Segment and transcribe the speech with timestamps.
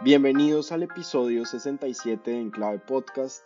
[0.00, 3.42] Bienvenidos al episodio 67 de Enclave Podcast.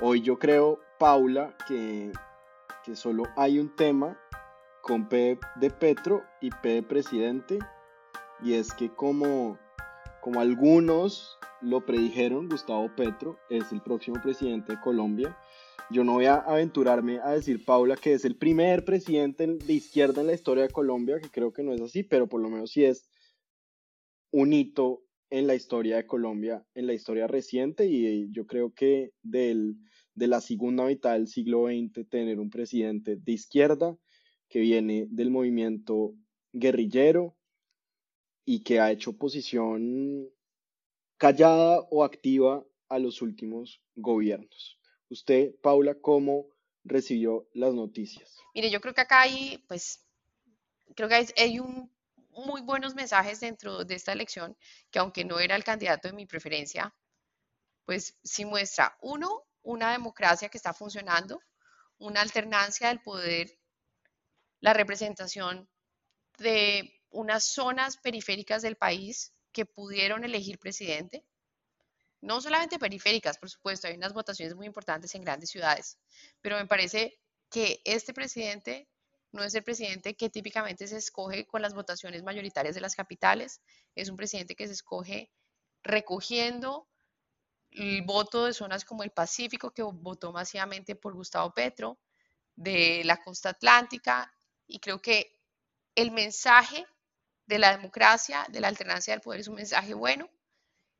[0.00, 2.10] Hoy yo creo, Paula, que,
[2.84, 4.18] que solo hay un tema
[4.82, 7.60] con P de Petro y P de presidente,
[8.42, 9.56] y es que como,
[10.20, 15.38] como algunos lo predijeron, Gustavo Petro es el próximo presidente de Colombia.
[15.90, 20.22] Yo no voy a aventurarme a decir, Paula, que es el primer presidente de izquierda
[20.22, 22.72] en la historia de Colombia, que creo que no es así, pero por lo menos
[22.72, 23.08] sí es
[24.32, 29.12] un hito en la historia de Colombia, en la historia reciente, y yo creo que
[29.22, 29.76] del,
[30.14, 33.96] de la segunda mitad del siglo XX tener un presidente de izquierda
[34.48, 36.14] que viene del movimiento
[36.52, 37.36] guerrillero
[38.44, 40.28] y que ha hecho oposición
[41.18, 44.80] callada o activa a los últimos gobiernos.
[45.10, 46.46] Usted, Paula, ¿cómo
[46.84, 48.38] recibió las noticias?
[48.54, 50.06] Mire, yo creo que acá hay, pues,
[50.94, 51.90] creo que hay, hay un
[52.38, 54.56] muy buenos mensajes dentro de esta elección,
[54.90, 56.94] que aunque no era el candidato de mi preferencia,
[57.84, 61.40] pues sí muestra, uno, una democracia que está funcionando,
[61.98, 63.58] una alternancia del poder,
[64.60, 65.68] la representación
[66.38, 71.24] de unas zonas periféricas del país que pudieron elegir presidente,
[72.20, 75.98] no solamente periféricas, por supuesto, hay unas votaciones muy importantes en grandes ciudades,
[76.40, 77.18] pero me parece
[77.50, 78.88] que este presidente
[79.32, 83.60] no es el presidente que típicamente se escoge con las votaciones mayoritarias de las capitales,
[83.94, 85.30] es un presidente que se escoge
[85.82, 86.88] recogiendo
[87.70, 91.98] el voto de zonas como el Pacífico, que votó masivamente por Gustavo Petro,
[92.56, 94.32] de la costa atlántica,
[94.66, 95.38] y creo que
[95.94, 96.86] el mensaje
[97.46, 100.28] de la democracia, de la alternancia del poder es un mensaje bueno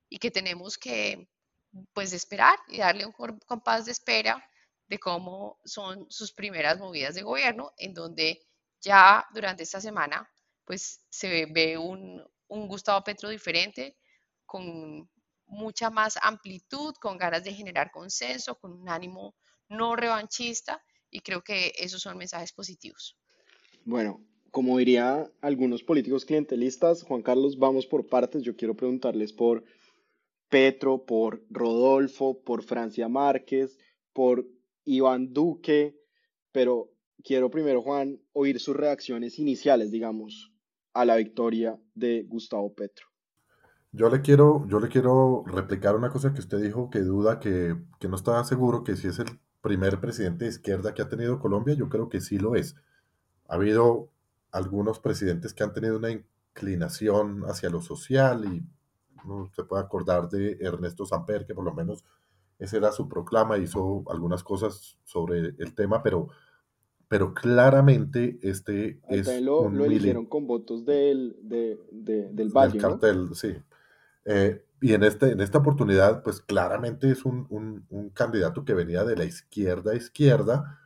[0.09, 1.29] y que tenemos que
[1.93, 4.43] pues esperar y darle un compás de espera
[4.89, 8.41] de cómo son sus primeras movidas de gobierno, en donde
[8.81, 10.29] ya durante esta semana
[10.65, 13.97] pues se ve un, un Gustavo Petro diferente,
[14.45, 15.09] con
[15.47, 19.35] mucha más amplitud, con ganas de generar consenso, con un ánimo
[19.69, 23.17] no revanchista y creo que esos son mensajes positivos.
[23.85, 28.43] Bueno, como diría algunos políticos clientelistas, Juan Carlos, vamos por partes.
[28.43, 29.65] Yo quiero preguntarles por
[30.49, 33.79] Petro, por Rodolfo, por Francia Márquez,
[34.13, 34.47] por
[34.89, 35.97] Iván Duque,
[36.51, 36.91] pero
[37.23, 40.53] quiero primero, Juan, oír sus reacciones iniciales, digamos,
[40.95, 43.07] a la victoria de Gustavo Petro.
[43.93, 47.77] Yo le quiero, yo le quiero replicar una cosa que usted dijo, que duda, que,
[48.01, 51.39] que no está seguro que si es el primer presidente de izquierda que ha tenido
[51.39, 52.77] Colombia, yo creo que sí lo es.
[53.49, 54.11] Ha habido
[54.53, 58.63] algunos presidentes que han tenido una inclinación hacia lo social y
[59.27, 62.05] no se puede acordar de Ernesto Samper, que por lo menos
[62.59, 66.29] esa era su proclama, hizo algunas cosas sobre el tema, pero,
[67.09, 73.35] pero claramente este es lo, lo eligieron con votos del, de, del Valle, del cartel,
[73.35, 73.55] sí.
[74.25, 78.75] Eh, y en, este, en esta oportunidad, pues claramente es un, un, un candidato que
[78.75, 80.81] venía de la izquierda a izquierda,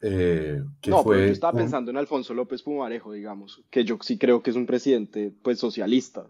[0.00, 3.98] eh, que no, fue pero yo estaba pensando en Alfonso López Pumarejo, digamos, que yo
[4.00, 6.26] sí creo que es un presidente, pues, socialista.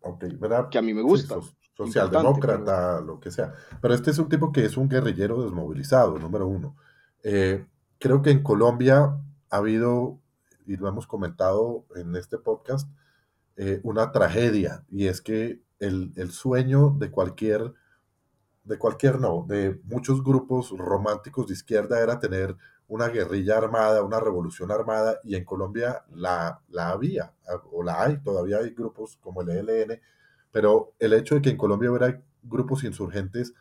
[0.00, 0.68] Okay, ¿verdad?
[0.68, 1.40] Que a mí me gusta.
[1.40, 3.54] Sí, socialdemócrata, lo que sea.
[3.80, 6.76] Pero este es un tipo que es un guerrillero desmovilizado, número uno.
[7.22, 7.64] Eh,
[7.98, 9.16] creo que en Colombia
[9.50, 10.18] ha habido,
[10.66, 12.90] y lo hemos comentado en este podcast,
[13.56, 17.72] eh, una tragedia, y es que el, el, sueño de cualquier,
[18.64, 22.56] de cualquier no, de muchos grupos románticos de izquierda era tener
[22.88, 27.34] una guerrilla armada, una revolución armada, y en Colombia la, la había,
[27.70, 30.00] o la hay, todavía hay grupos como el ELN,
[30.50, 33.54] pero el hecho de que en Colombia hubiera grupos insurgentes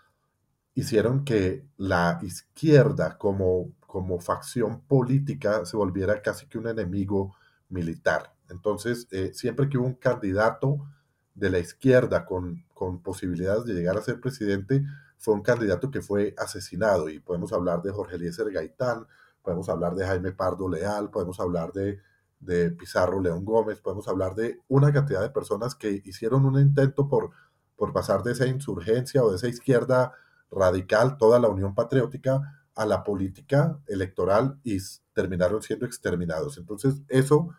[0.73, 7.35] hicieron que la izquierda como, como facción política se volviera casi que un enemigo
[7.69, 8.33] militar.
[8.49, 10.87] Entonces, eh, siempre que hubo un candidato
[11.33, 14.83] de la izquierda con, con posibilidades de llegar a ser presidente,
[15.17, 19.07] fue un candidato que fue asesinado y podemos hablar de Jorge Eliezer Gaitán,
[19.41, 21.99] podemos hablar de Jaime Pardo Leal, podemos hablar de,
[22.39, 27.07] de Pizarro León Gómez, podemos hablar de una cantidad de personas que hicieron un intento
[27.07, 27.31] por,
[27.75, 30.13] por pasar de esa insurgencia o de esa izquierda
[30.51, 34.77] radical, toda la Unión Patriótica, a la política electoral y
[35.13, 36.57] terminaron siendo exterminados.
[36.59, 37.50] Entonces, eso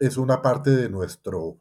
[0.00, 1.58] es una parte de nuestro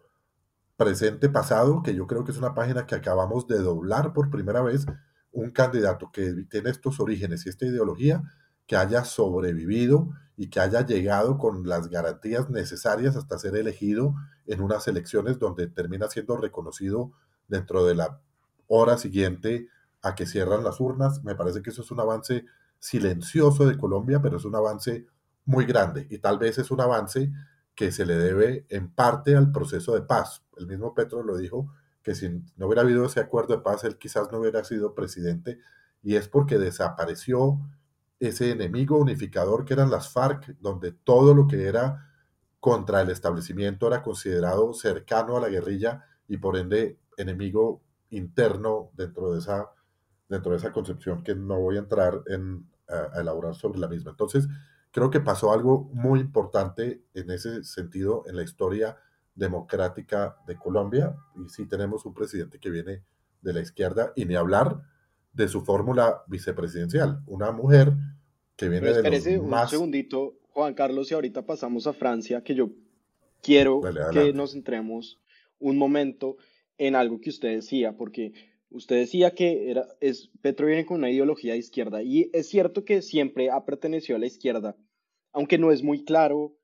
[0.75, 4.61] presente pasado, que yo creo que es una página que acabamos de doblar por primera
[4.63, 4.87] vez
[5.31, 8.23] un candidato que tiene estos orígenes y esta ideología,
[8.67, 14.15] que haya sobrevivido y que haya llegado con las garantías necesarias hasta ser elegido
[14.45, 17.11] en unas elecciones donde termina siendo reconocido
[17.47, 18.19] dentro de la
[18.67, 19.67] hora siguiente
[20.01, 21.23] a que cierran las urnas.
[21.23, 22.45] Me parece que eso es un avance
[22.79, 25.05] silencioso de Colombia, pero es un avance
[25.45, 27.31] muy grande y tal vez es un avance
[27.75, 30.43] que se le debe en parte al proceso de paz.
[30.57, 31.73] El mismo Petro lo dijo,
[32.03, 35.59] que si no hubiera habido ese acuerdo de paz, él quizás no hubiera sido presidente,
[36.03, 37.59] y es porque desapareció
[38.27, 42.09] ese enemigo unificador que eran las FARC, donde todo lo que era
[42.59, 47.81] contra el establecimiento era considerado cercano a la guerrilla y por ende enemigo
[48.11, 49.69] interno dentro de esa,
[50.29, 54.11] dentro de esa concepción que no voy a entrar en, a, elaborar sobre la misma.
[54.11, 54.47] Entonces,
[54.91, 58.97] creo que pasó algo muy importante en ese sentido en la historia
[59.35, 63.03] democrática de Colombia y sí tenemos un presidente que viene
[63.41, 64.81] de la izquierda y ni hablar
[65.33, 67.93] de su fórmula vicepresidencial, una mujer
[68.55, 72.69] que viene de los un segundito, Juan Carlos, y ahorita pasamos a Francia, que yo
[73.41, 73.81] quiero
[74.11, 75.19] que nos centremos
[75.59, 76.37] un momento
[76.77, 78.33] en algo que usted decía, porque
[78.69, 82.85] usted decía que era, es, Petro viene con una ideología de izquierda, y es cierto
[82.85, 84.75] que siempre ha pertenecido a la izquierda,
[85.31, 86.55] aunque no es muy claro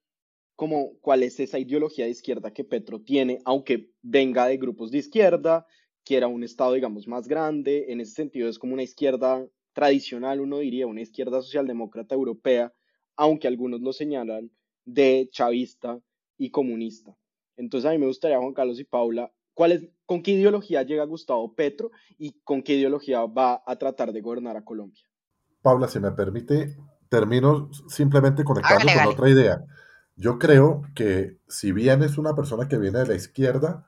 [0.56, 4.98] como cuál es esa ideología de izquierda que Petro tiene, aunque venga de grupos de
[4.98, 5.65] izquierda,
[6.10, 10.58] quiera un Estado, digamos, más grande, en ese sentido es como una izquierda tradicional, uno
[10.58, 12.74] diría, una izquierda socialdemócrata europea,
[13.16, 14.50] aunque algunos lo señalan
[14.86, 16.00] de chavista
[16.36, 17.16] y comunista.
[17.58, 21.06] Entonces a mí me gustaría, Juan Carlos y Paula, ¿cuál es, ¿con qué ideología llega
[21.06, 25.04] Gustavo Petro y con qué ideología va a tratar de gobernar a Colombia?
[25.62, 26.76] Paula, si me permite,
[27.08, 29.64] termino simplemente conectando con otra idea.
[30.16, 33.88] Yo creo que si bien es una persona que viene de la izquierda,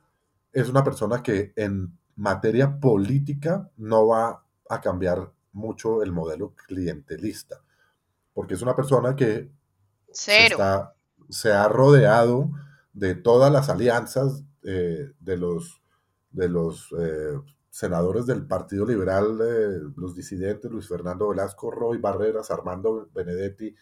[0.54, 7.62] es una persona que en materia política no va a cambiar mucho el modelo clientelista,
[8.34, 9.52] porque es una persona que
[10.12, 12.52] se, ha rodeado
[12.94, 15.82] de todas las alianzas eh, de los,
[16.30, 17.40] de los eh,
[17.72, 23.76] senadores del Partido Liberal, eh, los disidentes, Luis Fernando Velasco, Roy Barreras, Armando Benedetti,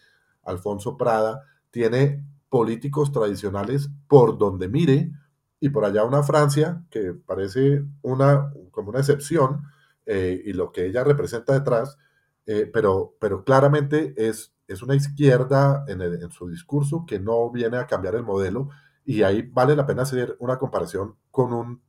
[0.44, 5.12] Alfonso Prada, tiene políticos tradicionales por donde mire,
[5.60, 9.62] y por allá una Francia que parece una, como una excepción,
[10.06, 11.98] eh, y lo que ella representa detrás,
[12.46, 17.86] eh, pero, pero claramente es, es una izquierda en, su discurso que no viene a
[17.86, 18.70] cambiar el modelo,
[19.04, 21.82] y ahí vale la pena hacer una comparación con un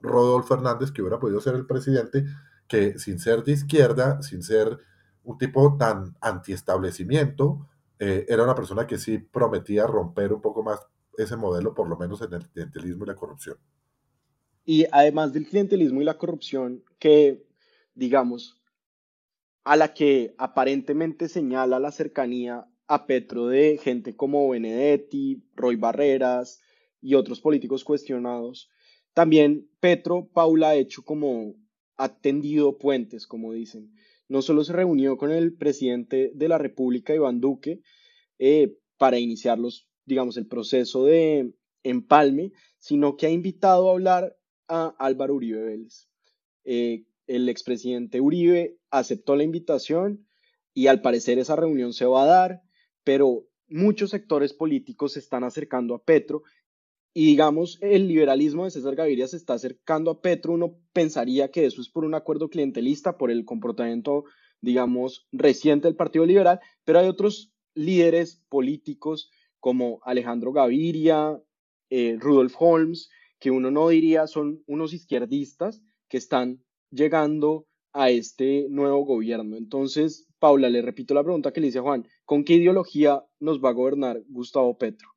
[0.00, 2.26] Rodolfo Hernández que hubiera podido ser el presidente,
[2.68, 4.78] que sin ser de izquierda, sin ser
[5.22, 7.66] un tipo tan antiestablecimiento,
[7.98, 10.80] eh, era una persona que sí prometía romper un poco más
[11.18, 13.56] ese modelo, por lo menos en el clientelismo y la corrupción.
[14.64, 17.46] Y además del clientelismo y la corrupción, que,
[17.94, 18.60] digamos,
[19.64, 26.60] a la que aparentemente señala la cercanía a Petro de gente como Benedetti, Roy Barreras
[27.00, 28.70] y otros políticos cuestionados,
[29.12, 31.54] también Petro, Paula ha hecho como
[31.96, 33.94] atendido puentes, como dicen
[34.28, 37.82] no solo se reunió con el presidente de la República, Iván Duque,
[38.38, 44.36] eh, para iniciar los, digamos, el proceso de empalme, sino que ha invitado a hablar
[44.68, 46.08] a Álvaro Uribe Vélez.
[46.64, 50.26] Eh, el expresidente Uribe aceptó la invitación
[50.72, 52.62] y al parecer esa reunión se va a dar,
[53.02, 56.42] pero muchos sectores políticos se están acercando a Petro
[57.16, 61.64] y digamos, el liberalismo de César Gaviria se está acercando a Petro, uno pensaría que
[61.64, 64.24] eso es por un acuerdo clientelista, por el comportamiento,
[64.60, 69.30] digamos, reciente del Partido Liberal, pero hay otros líderes políticos
[69.64, 71.40] como Alejandro Gaviria,
[71.88, 73.08] eh, Rudolf Holmes,
[73.38, 79.56] que uno no diría son unos izquierdistas que están llegando a este nuevo gobierno.
[79.56, 83.58] Entonces, Paula, le repito la pregunta que le hice a Juan, ¿con qué ideología nos
[83.58, 85.08] va a gobernar Gustavo Petro?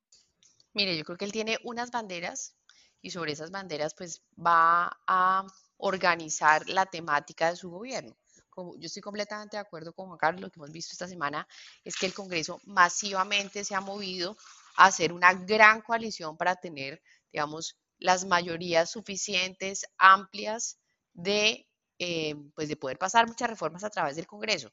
[0.73, 2.55] Mire, yo creo que él tiene unas banderas
[3.01, 8.15] y sobre esas banderas pues va a organizar la temática de su gobierno.
[8.57, 11.47] Como yo estoy completamente de acuerdo con Juan Carlos, lo que hemos visto esta semana
[11.83, 14.35] es que el Congreso masivamente se ha movido
[14.77, 16.99] a hacer una gran coalición para tener,
[17.31, 20.79] digamos, las mayorías suficientes, amplias,
[21.13, 21.67] de,
[21.99, 24.71] eh, pues de poder pasar muchas reformas a través del Congreso.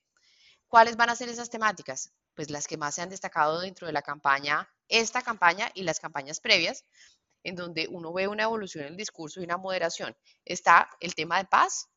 [0.67, 2.11] ¿Cuáles van a ser esas temáticas?
[2.33, 6.01] Pues las que más se han destacado dentro de la campaña, esta campaña y las
[6.01, 6.87] campañas previas,
[7.43, 10.17] en donde uno ve una evolución en el discurso y una moderación.
[10.47, 11.91] Está el tema de paz,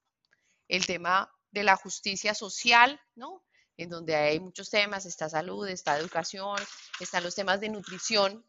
[0.67, 3.43] el tema de la justicia social, ¿no?
[3.77, 6.57] En donde hay muchos temas, está salud, está educación,
[6.99, 8.45] están los temas de nutrición.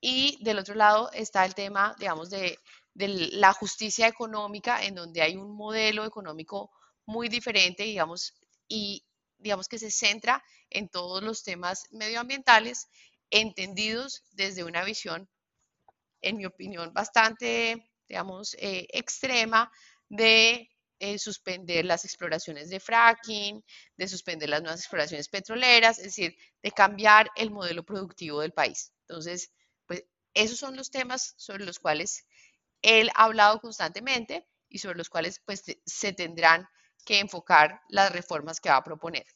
[0.00, 2.58] Y del otro lado está el tema, digamos, de,
[2.94, 6.70] de la justicia económica, en donde hay un modelo económico
[7.06, 8.34] muy diferente, digamos,
[8.68, 9.04] y
[9.38, 12.88] digamos que se centra en todos los temas medioambientales
[13.30, 15.28] entendidos desde una visión,
[16.20, 19.70] en mi opinión, bastante, digamos, eh, extrema
[20.08, 20.68] de
[21.00, 23.64] eh, suspender las exploraciones de fracking,
[23.96, 28.92] de suspender las nuevas exploraciones petroleras, es decir, de cambiar el modelo productivo del país.
[29.02, 29.50] Entonces,
[29.86, 32.26] pues esos son los temas sobre los cuales
[32.82, 36.68] él ha hablado constantemente y sobre los cuales pues se tendrán
[37.04, 39.26] que enfocar las reformas que va a proponer.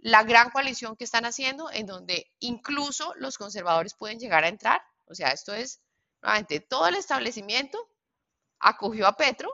[0.00, 4.80] La gran coalición que están haciendo, en donde incluso los conservadores pueden llegar a entrar,
[5.06, 5.80] o sea, esto es,
[6.22, 7.78] nuevamente, todo el establecimiento
[8.60, 9.50] acogió a Petro,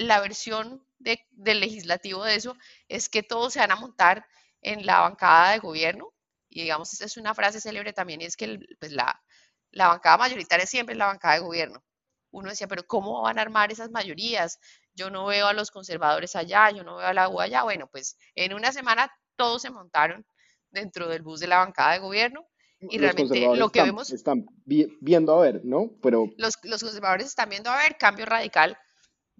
[0.00, 2.56] la versión del legislativo de eso
[2.88, 4.26] es que todos se van a montar
[4.62, 6.12] en la bancada de gobierno,
[6.48, 9.22] y digamos, esa es una frase célebre también, es que pues la,
[9.70, 11.84] la bancada mayoritaria siempre es la bancada de gobierno.
[12.30, 14.58] Uno decía, pero ¿cómo van a armar esas mayorías?
[14.94, 17.62] Yo no veo a los conservadores allá, yo no veo a la U allá.
[17.64, 20.24] Bueno, pues en una semana todos se montaron
[20.70, 22.46] dentro del bus de la bancada de gobierno
[22.78, 24.10] y realmente lo que vemos...
[24.10, 25.90] Están viendo a ver, ¿no?
[26.02, 26.30] Pero...
[26.38, 28.78] Los, los conservadores están viendo a ver, cambio radical,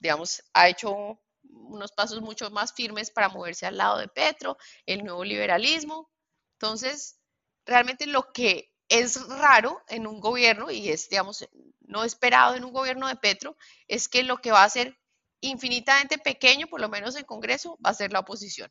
[0.00, 5.04] digamos, ha hecho unos pasos mucho más firmes para moverse al lado de Petro, el
[5.04, 6.10] nuevo liberalismo.
[6.54, 7.18] Entonces,
[7.64, 11.48] realmente lo que es raro en un gobierno y es, digamos,
[11.80, 14.98] no esperado en un gobierno de Petro, es que lo que va a ser
[15.40, 18.70] infinitamente pequeño, por lo menos en Congreso, va a ser la oposición,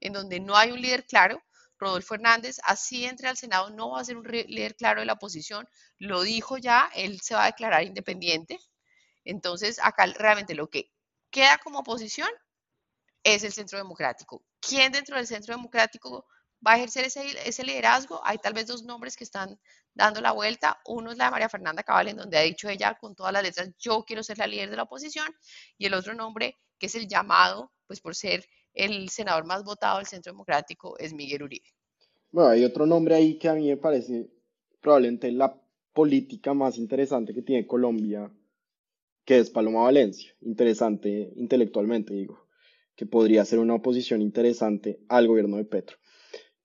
[0.00, 1.42] en donde no hay un líder claro.
[1.80, 5.12] Rodolfo Hernández, así entre al Senado, no va a ser un líder claro de la
[5.12, 5.68] oposición,
[5.98, 8.58] lo dijo ya, él se va a declarar independiente.
[9.28, 10.90] Entonces, acá realmente lo que
[11.30, 12.30] queda como oposición
[13.22, 14.42] es el Centro Democrático.
[14.58, 16.24] ¿Quién dentro del Centro Democrático
[16.66, 18.22] va a ejercer ese, liderazgo?
[18.24, 19.60] Hay tal vez dos nombres que están
[19.92, 20.80] dando la vuelta.
[20.86, 23.42] Uno es la de María Fernanda Cabal, en donde ha dicho ella con todas las
[23.42, 25.28] letras, yo quiero ser la líder de la oposición.
[25.76, 29.98] Y el otro nombre, que es el llamado, pues por ser el senador más votado
[29.98, 31.66] del Centro Democrático, es Miguel Uribe.
[32.30, 34.30] Bueno, hay otro nombre ahí que a mí me parece
[34.80, 35.54] probablemente la
[35.92, 38.30] política más interesante que tiene Colombia
[39.28, 42.46] que es Paloma Valencia, interesante intelectualmente, digo,
[42.96, 45.98] que podría ser una oposición interesante al gobierno de Petro.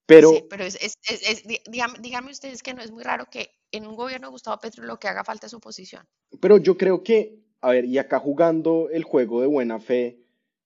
[0.06, 3.86] Pero, sí, pero es, es, es, dígame, ustedes que no es muy raro que en
[3.86, 6.06] un gobierno de Gustavo Petro lo que haga falta es oposición.
[6.40, 10.22] Pero yo creo que, a ver, y acá jugando el juego de buena fe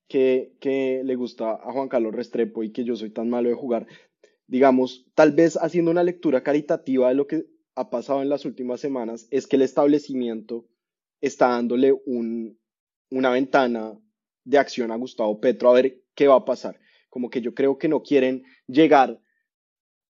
[0.08, 3.56] que, que le gusta a Juan Carlos Restrepo y que yo soy tan malo de
[3.56, 3.88] jugar,
[4.46, 8.82] digamos, tal vez haciendo una lectura caritativa de lo que ha pasado en las últimas
[8.82, 10.68] semanas, es que el establecimiento
[11.22, 11.94] está dándole
[13.10, 13.98] una ventana
[14.44, 16.80] de acción a Gustavo Petro a ver qué va a pasar.
[17.10, 19.22] Como que yo creo que no quieren llegar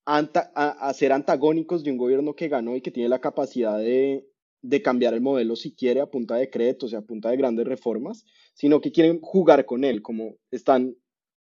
[0.06, 4.24] a, ser antagónicos de un gobierno que ganó y que tiene la capacidad de,
[4.62, 7.66] de cambiar el modelo si quiere a punta de decretos y a punta de grandes
[7.66, 10.96] reformas, sino que quieren jugar con él, como están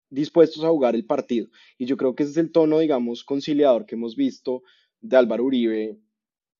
[0.09, 1.49] dispuestos a jugar el partido.
[1.77, 4.63] Y yo creo que ese es el tono, digamos, conciliador que hemos visto
[5.01, 5.99] de Álvaro Uribe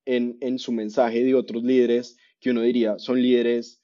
[0.05, 3.81] en, en su mensaje de otros líderes que uno diría son líderes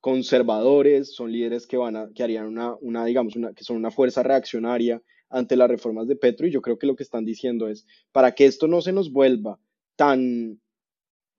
[0.00, 3.90] conservadores, son líderes que van a, que harían una, una, digamos, una, que son una
[3.90, 7.68] fuerza reaccionaria ante las reformas de Petro, y yo creo que lo que están diciendo
[7.68, 9.60] es, para que esto no se nos vuelva
[9.94, 10.60] tan,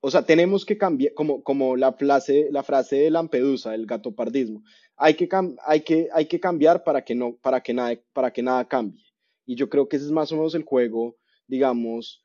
[0.00, 4.62] o sea, tenemos que cambiar, como, como la, frase, la frase de Lampedusa, el gatopardismo,
[4.96, 5.28] hay que,
[5.66, 9.04] hay, que, hay que cambiar para que, no, para, que nada, para que nada cambie.
[9.44, 11.16] Y yo creo que ese es más o menos el juego,
[11.48, 12.22] digamos,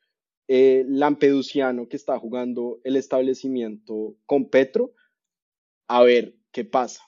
[0.47, 4.93] eh, lampedusiano que está jugando el establecimiento con Petro,
[5.87, 7.03] a ver qué pasa.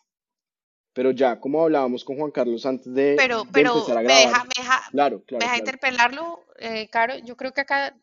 [0.93, 4.48] Pero ya, como hablábamos con Juan Carlos antes de, pero, pero empezar a grabar.
[4.48, 7.17] Me deja, claro, claro, me deja interpelarlo, eh, Caro.
[7.19, 7.96] Yo creo que acá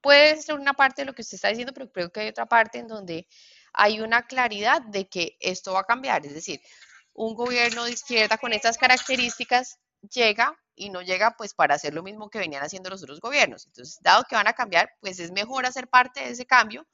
[0.00, 2.46] puede ser una parte de lo que usted está diciendo, pero creo que hay otra
[2.46, 3.26] parte en donde
[3.72, 6.26] hay una claridad de que esto va a cambiar.
[6.26, 6.60] Es decir,
[7.14, 9.78] un gobierno de izquierda con estas características
[10.12, 13.66] llega y no llega pues para hacer lo mismo que venían haciendo los otros gobiernos.
[13.66, 16.86] Entonces, dado que van a cambiar, pues es mejor hacer parte de ese cambio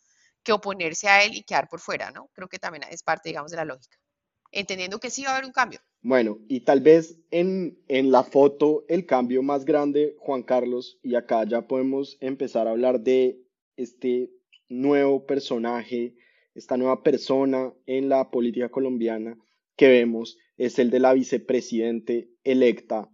[0.42, 2.30] que oponerse a él y quedar por fuera, ¿no?
[2.32, 3.96] Creo que también es parte, digamos, de la lógica.
[4.52, 5.80] Entendiendo que sí va a haber un cambio.
[6.02, 11.16] Bueno, y tal vez en, en la foto el cambio más grande, Juan Carlos, y
[11.16, 13.40] acá ya podemos empezar a hablar de
[13.76, 14.30] este
[14.68, 16.14] nuevo personaje,
[16.54, 19.36] esta nueva persona en la política colombiana
[19.76, 23.10] que vemos, es el de la vicepresidente electa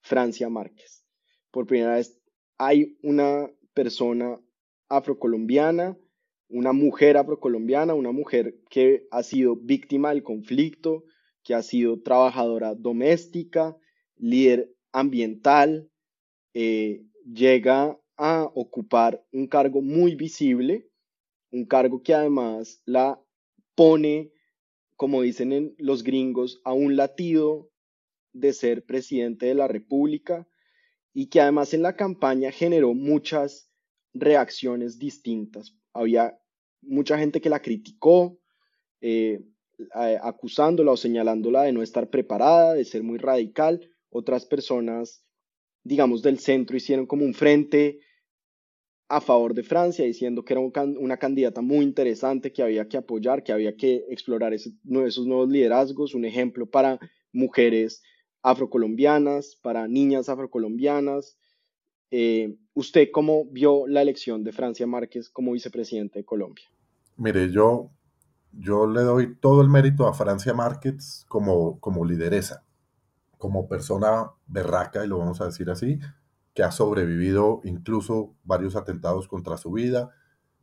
[0.00, 1.04] Francia Márquez.
[1.50, 2.18] Por primera vez
[2.58, 4.40] hay una persona
[4.88, 5.96] afrocolombiana,
[6.48, 11.04] una mujer afrocolombiana, una mujer que ha sido víctima del conflicto,
[11.44, 13.76] que ha sido trabajadora doméstica,
[14.16, 15.90] líder ambiental,
[16.54, 20.90] eh, llega a ocupar un cargo muy visible,
[21.50, 23.20] un cargo que además la
[23.74, 24.32] pone,
[24.96, 27.70] como dicen en los gringos, a un latido
[28.38, 30.46] de ser presidente de la República
[31.12, 33.70] y que además en la campaña generó muchas
[34.14, 35.76] reacciones distintas.
[35.92, 36.38] Había
[36.82, 38.38] mucha gente que la criticó,
[39.00, 39.40] eh,
[40.22, 43.88] acusándola o señalándola de no estar preparada, de ser muy radical.
[44.10, 45.24] Otras personas,
[45.84, 48.00] digamos, del centro hicieron como un frente
[49.08, 53.42] a favor de Francia, diciendo que era una candidata muy interesante, que había que apoyar,
[53.42, 56.98] que había que explorar esos nuevos liderazgos, un ejemplo para
[57.32, 58.02] mujeres
[58.42, 61.38] afrocolombianas, para niñas afrocolombianas.
[62.10, 66.64] Eh, ¿Usted cómo vio la elección de Francia Márquez como vicepresidente de Colombia?
[67.16, 67.90] Mire, yo,
[68.52, 72.64] yo le doy todo el mérito a Francia Márquez como, como lideresa,
[73.36, 75.98] como persona berraca, y lo vamos a decir así,
[76.54, 80.10] que ha sobrevivido incluso varios atentados contra su vida,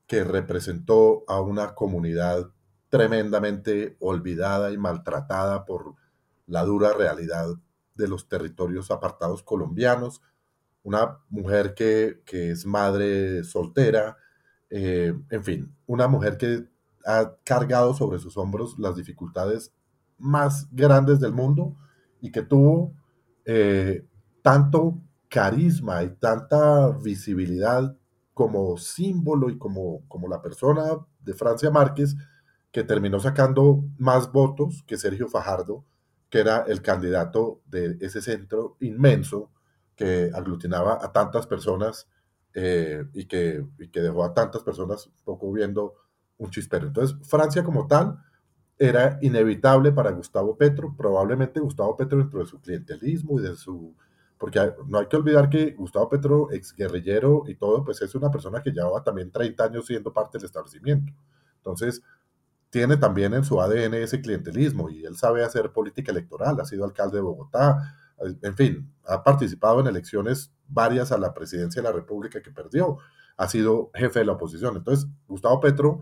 [0.07, 2.51] que representó a una comunidad
[2.89, 5.95] tremendamente olvidada y maltratada por
[6.47, 7.47] la dura realidad
[7.95, 10.21] de los territorios apartados colombianos,
[10.83, 14.17] una mujer que, es madre soltera,
[14.69, 16.67] eh, en fin, una mujer que
[17.05, 19.73] ha cargado sobre sus hombros las dificultades
[20.17, 21.75] más grandes del mundo
[22.21, 22.93] y que tuvo
[23.45, 24.05] eh,
[24.41, 27.95] tanto carisma y tanta visibilidad
[28.33, 30.83] como símbolo y como, como la persona
[31.19, 32.15] de Francia Márquez,
[32.71, 35.85] que terminó sacando más votos que Sergio Fajardo,
[36.39, 39.51] era el candidato de ese centro inmenso
[39.95, 42.07] que aglutinaba a tantas personas
[42.53, 45.95] eh, y, que, que dejó a tantas personas poco viendo
[46.37, 46.87] un chispero.
[46.87, 48.17] Entonces, Francia como tal
[48.77, 53.95] era inevitable para Gustavo Petro, probablemente Gustavo Petro dentro de su clientelismo y de su
[54.37, 58.29] porque no hay que olvidar que Gustavo Petro, ex guerrillero y todo, pues es una
[58.29, 61.13] persona que llevaba también 30 años siendo parte del establecimiento.
[61.57, 62.03] Entonces,
[62.75, 66.83] tiene también en su ADN ese clientelismo y él sabe hacer política electoral, ha sido
[66.83, 71.95] alcalde de Bogotá, en fin, ha participado en elecciones varias a la presidencia de la
[71.95, 72.97] República que perdió,
[73.37, 74.75] ha sido jefe de la oposición.
[74.75, 76.01] Entonces, Gustavo Petro,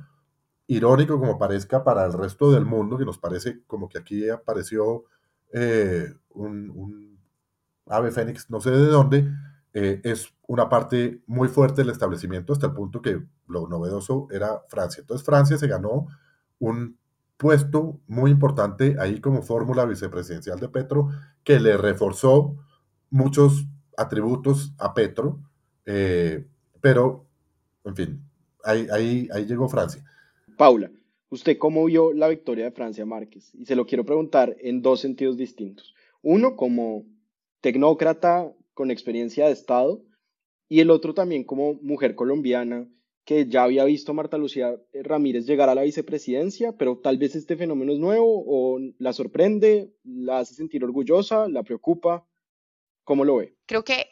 [0.66, 5.04] irónico como parezca para el resto del mundo, que nos parece como que aquí apareció
[5.52, 7.20] eh, un
[7.86, 9.32] Ave Fénix, no sé de dónde,
[9.74, 14.64] eh, es una parte muy fuerte del establecimiento hasta el punto que lo novedoso era
[14.70, 15.02] Francia.
[15.02, 16.08] Entonces Francia se ganó
[16.68, 16.98] un
[17.38, 21.10] puesto muy importante ahí como fórmula vicepresidencial de Petro
[21.44, 22.56] que le reforzó
[23.10, 23.66] muchos
[23.98, 25.40] atributos a Petro,
[25.86, 26.48] eh,
[26.82, 27.26] pero,
[27.84, 28.22] en fin,
[28.64, 30.04] ahí, ahí, ahí llegó Francia.
[30.58, 30.90] Paula,
[31.30, 33.54] ¿usted cómo vio la victoria de Francia Márquez?
[33.54, 35.94] Y se lo quiero preguntar en dos sentidos distintos.
[36.22, 37.06] Uno, como
[37.62, 40.02] tecnócrata con experiencia de Estado,
[40.70, 42.88] y el otro también como mujer colombiana
[43.26, 47.36] que ya había visto a Marta Lucía Ramírez llegar a la vicepresidencia, pero tal vez
[47.36, 52.28] este fenómeno es nuevo o la sorprende, la hace sentir orgullosa, la preocupa.
[53.04, 53.56] ¿Cómo lo ve?
[53.66, 54.08] Creo que,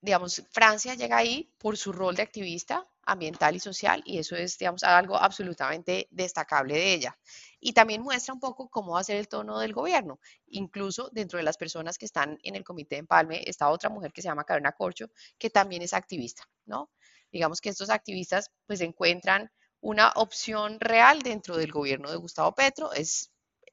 [0.00, 4.56] digamos, Francia llega ahí por su rol de activista ambiental y social y eso es,
[4.58, 7.18] digamos, algo absolutamente destacable de ella
[7.64, 10.20] y también muestra un poco cómo va a ser el tono del gobierno.
[10.48, 14.12] Incluso dentro de las personas que están en el comité de empalme está otra mujer
[14.12, 16.90] que se llama Carolina Corcho, que también es activista, ¿no?
[17.34, 22.92] Digamos que estos activistas pues encuentran una opción real dentro del gobierno de Gustavo Petro,
[22.92, 23.32] es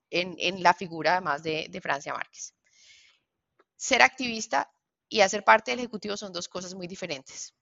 [0.09, 2.55] en, la figura además de, de Francia Márquez.
[3.75, 4.71] Ser activista
[5.07, 7.53] y hacer parte del Ejecutivo son dos cosas muy diferentes.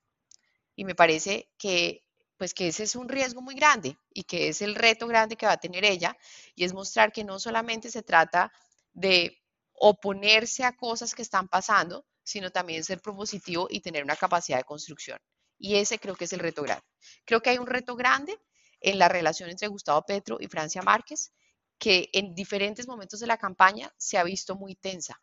[0.73, 2.05] Y me parece que
[2.37, 5.47] pues que ese es un riesgo muy grande y que es el reto grande que
[5.47, 6.15] va a tener ella,
[6.55, 8.53] y es mostrar que no solamente se trata
[8.93, 9.37] de
[9.73, 14.63] oponerse a cosas que están pasando, sino también ser propositivo y tener una capacidad de
[14.63, 15.19] construcción.
[15.59, 16.83] Y ese creo que es el reto grande.
[17.25, 18.39] Creo que hay un reto grande
[18.81, 21.33] en la relación entre Gustavo Petro y Francia Márquez,
[21.77, 25.21] que en diferentes momentos de la campaña se ha visto muy tensa.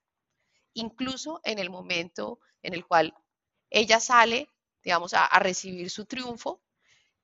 [0.75, 3.15] Incluso en el momento en el cual
[3.71, 4.49] ella sale,
[4.83, 6.63] digamos, a, a recibir su triunfo,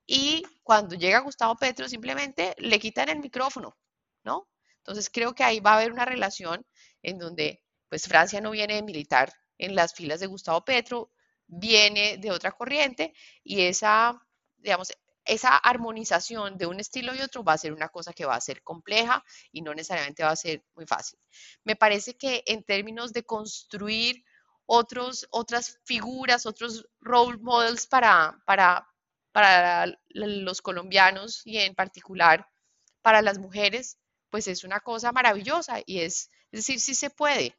[0.05, 3.77] y cuando llega Gustavo Petro simplemente le quitan el micrófono,
[4.23, 4.49] ¿no?
[4.79, 6.65] Entonces creo que ahí va a haber una relación
[7.01, 11.12] en donde pues Francia no viene de militar en las filas de Gustavo Petro,
[11.59, 13.13] viene de otra corriente
[13.43, 14.19] y esa,
[14.57, 14.91] digamos,
[15.25, 18.41] esa armonización de un estilo y otro va a ser una cosa que va a
[18.41, 21.19] ser compleja y no necesariamente va a ser muy fácil.
[21.63, 24.23] Me parece que en términos de construir
[24.65, 28.87] otros, otras figuras, otros role models para, para,
[29.31, 32.47] para los colombianos y en particular
[33.01, 33.97] para las mujeres,
[34.29, 37.55] pues es una cosa maravillosa y es, es decir, sí se puede.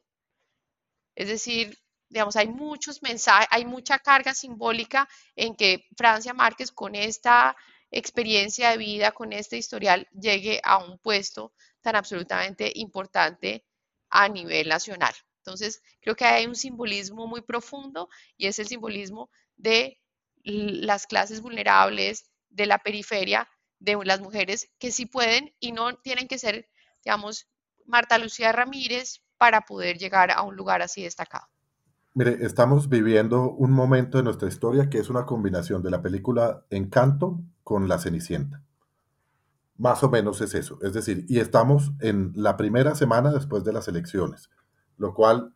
[1.15, 1.77] Es decir,
[2.15, 7.57] digamos, hay muchos mensajes, hay mucha carga simbólica en que Francia Márquez con esta
[7.91, 11.51] experiencia de vida, con este historial, llegue a un puesto
[11.81, 13.65] tan absolutamente importante
[14.09, 15.13] a nivel nacional.
[15.39, 19.99] Entonces, creo que hay un simbolismo muy profundo y es el simbolismo de
[20.45, 23.49] las clases vulnerables de la periferia,
[23.79, 26.69] de las mujeres que sí pueden y no tienen que ser,
[27.03, 27.49] digamos,
[27.85, 31.45] Marta Lucía Ramírez para poder llegar a un lugar así destacado.
[32.17, 36.63] Mire, estamos viviendo un momento de nuestra historia que es una combinación de la película
[36.69, 38.63] Encanto con La Cenicienta.
[39.77, 40.79] Más o menos es eso.
[40.81, 44.49] Es decir, y estamos en la primera semana después de las elecciones,
[44.97, 45.53] lo cual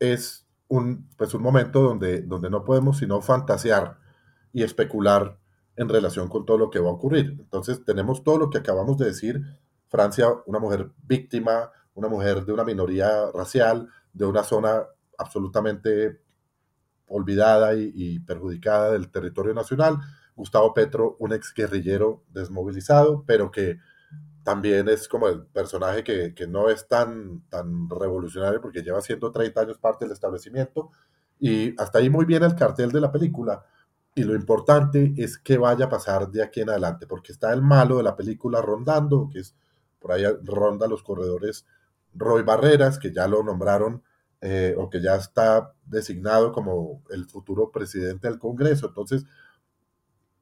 [0.00, 4.00] es un, pues un momento donde, donde no podemos sino fantasear
[4.52, 5.38] y especular
[5.76, 7.36] en relación con todo lo que va a ocurrir.
[7.38, 9.40] Entonces tenemos todo lo que acabamos de decir.
[9.86, 14.82] Francia, una mujer víctima, una mujer de una minoría racial, de una zona
[15.18, 16.20] absolutamente
[17.08, 19.98] olvidada y, perjudicada del territorio nacional.
[20.34, 23.78] Gustavo Petro, un ex guerrillero desmovilizado, pero que
[24.42, 29.60] también es como el personaje que, no es tan, tan revolucionario porque lleva siendo 30
[29.60, 30.90] años parte del establecimiento.
[31.38, 33.64] Y hasta ahí muy bien el cartel de la película.
[34.14, 37.60] Y lo importante es que vaya a pasar de aquí en adelante, porque está el
[37.60, 39.54] malo de la película rondando, que es
[39.98, 41.66] por ahí ronda los corredores
[42.14, 44.02] Roy Barreras, que ya lo nombraron
[44.40, 48.88] eh, o que ya está designado como el futuro presidente del Congreso.
[48.88, 49.24] Entonces,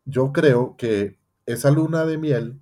[0.04, 2.60] yo creo que esa luna de miel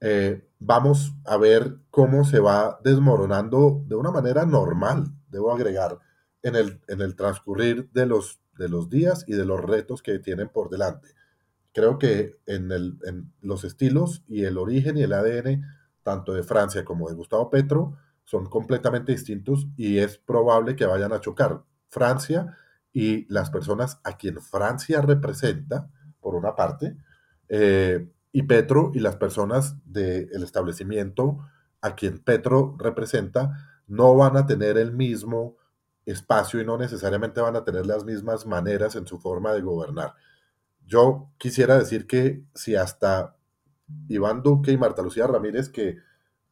[0.00, 5.98] eh, vamos a ver cómo se va desmoronando de una manera normal, debo agregar,
[6.42, 10.18] en el, en el transcurrir de los, de los días y de los retos que
[10.18, 11.08] tienen por delante.
[11.72, 15.64] Creo que en, el, en los estilos y el origen y el ADN,
[16.02, 17.96] tanto de Francia como de Gustavo Petro,
[18.28, 22.58] son completamente distintos y es probable que vayan a chocar Francia
[22.92, 25.88] y las personas a quien Francia representa,
[26.20, 26.98] por una parte,
[27.48, 31.38] eh, y Petro y las personas del establecimiento
[31.80, 35.56] a quien Petro representa no van a tener el mismo
[36.04, 40.12] espacio y no necesariamente van a tener las mismas maneras en su forma de gobernar.
[40.84, 43.38] Yo quisiera decir que si hasta
[44.06, 45.96] Iván Duque y Marta Lucía Ramírez, que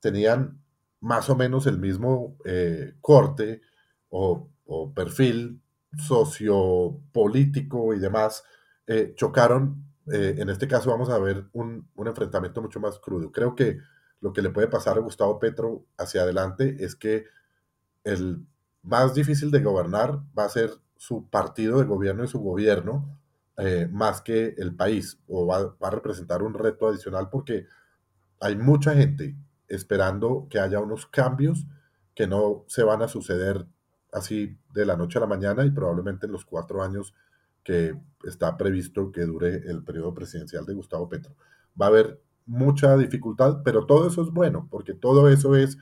[0.00, 0.62] tenían
[1.00, 3.62] más o menos el mismo eh, corte
[4.08, 4.50] o,
[4.94, 5.60] perfil
[5.96, 8.42] sociopolítico y demás,
[8.86, 9.84] eh, chocaron.
[10.12, 13.30] Eh, en este caso vamos a ver un, un, enfrentamiento mucho más crudo.
[13.30, 13.78] Creo que
[14.20, 17.26] lo que le puede pasar a Gustavo Petro hacia adelante es que
[18.04, 18.44] el
[18.82, 23.18] más difícil de gobernar va a ser su partido de gobierno y su gobierno,
[23.90, 27.66] más que el país, o va, va a representar un reto adicional porque
[28.40, 29.36] hay mucha gente
[29.68, 31.66] esperando que haya unos cambios
[32.14, 33.66] que no se van a suceder
[34.12, 37.14] así de la noche a la mañana y probablemente en los cuatro años
[37.62, 41.34] que está previsto que dure el periodo presidencial de Gustavo Petro.
[41.80, 45.76] Va a haber mucha dificultad, pero todo eso es bueno, porque todo eso es,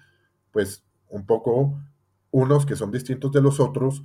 [0.50, 1.78] pues, un poco
[2.30, 4.02] unos que son distintos de los otros,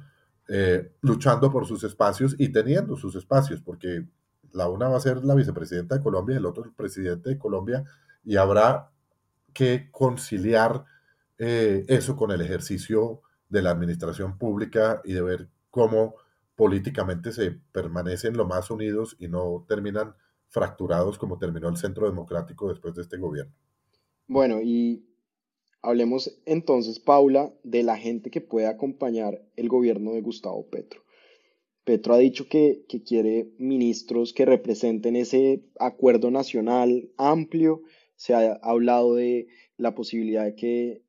[0.49, 4.05] eh, luchando por sus espacios y teniendo sus espacios, porque
[4.51, 7.83] la una va a ser la vicepresidenta de Colombia, el otro el presidente de Colombia,
[8.23, 8.91] y habrá
[9.53, 10.85] que conciliar
[11.38, 16.15] eh, eso con el ejercicio de la administración pública y de ver cómo
[16.55, 20.13] políticamente se permanecen lo más unidos y no terminan
[20.49, 23.53] fracturados como terminó el Centro Democrático después de este gobierno.
[24.27, 25.05] Bueno, y
[25.81, 31.01] hablemos entonces, Paula, de la gente que puede acompañar el gobierno de Gustavo Petro.
[31.85, 37.81] Petro ha dicho que, que quiere ministros que representen ese acuerdo nacional amplio
[38.19, 41.03] se ha hablado de la posibilidad de que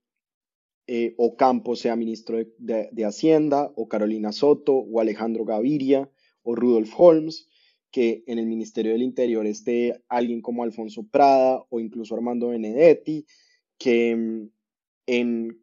[0.86, 6.08] eh, Ocampo sea ministro de, Hacienda, o Carolina Soto, o Alejandro Gaviria,
[6.44, 7.48] o Rudolf Holmes,
[7.90, 13.26] que en el Ministerio del Interior esté alguien como Alfonso Prada o incluso Armando Benedetti,
[13.76, 14.50] que mm,
[15.06, 15.60] en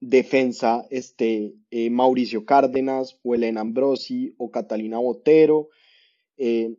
[0.00, 5.68] defensa esté eh, Mauricio Cárdenas o Elena Ambrosi o Catalina Botero.
[6.36, 6.76] Eh,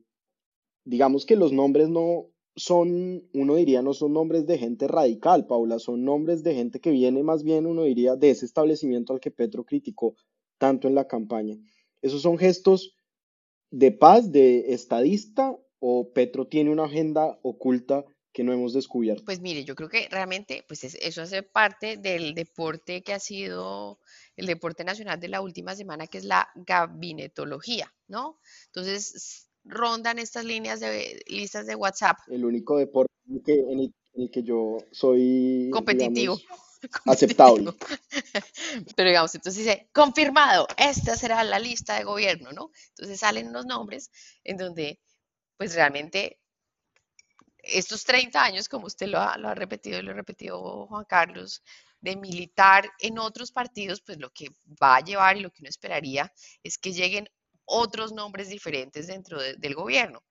[0.85, 5.79] digamos que los nombres no, son, uno diría, no son nombres de gente radical, Paula,
[5.79, 9.31] son nombres de gente que viene más bien, uno diría, de ese establecimiento al que
[9.31, 10.15] Petro criticó
[10.57, 11.57] tanto en la campaña.
[12.01, 12.95] ¿Esos son gestos
[13.71, 19.23] de paz, de estadista, o Petro tiene una agenda oculta que no hemos descubierto?
[19.25, 23.99] Pues mire, yo creo que realmente pues eso hace parte del deporte que ha sido
[24.35, 28.39] el deporte nacional de la última semana, que es la gabinetología, ¿no?
[28.67, 32.17] Entonces, rondan estas líneas de listas de WhatsApp.
[32.27, 33.11] El único deporte
[33.47, 33.79] en
[34.15, 36.37] el que, yo soy competitivo.
[37.05, 37.73] aceptable.
[38.95, 42.71] Pero digamos, entonces dice, confirmado, esta será la lista de gobierno, ¿no?
[42.89, 44.11] Entonces salen unos nombres
[44.43, 44.99] en donde,
[45.57, 46.39] pues realmente,
[47.63, 51.05] estos 30 años, como usted lo ha, lo ha repetido y lo ha repetido Juan
[51.05, 51.63] Carlos,
[52.01, 54.49] de militar en otros partidos, pues lo que
[54.81, 57.27] va a llevar y lo que uno esperaría es que lleguen
[57.65, 60.23] otros nombres diferentes dentro del gobierno.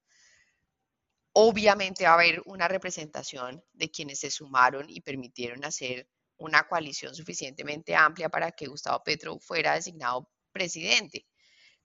[1.32, 7.14] Obviamente va a haber una representación de quienes se sumaron y permitieron hacer una coalición
[7.14, 11.26] suficientemente amplia para que Gustavo Petro fuera designado presidente.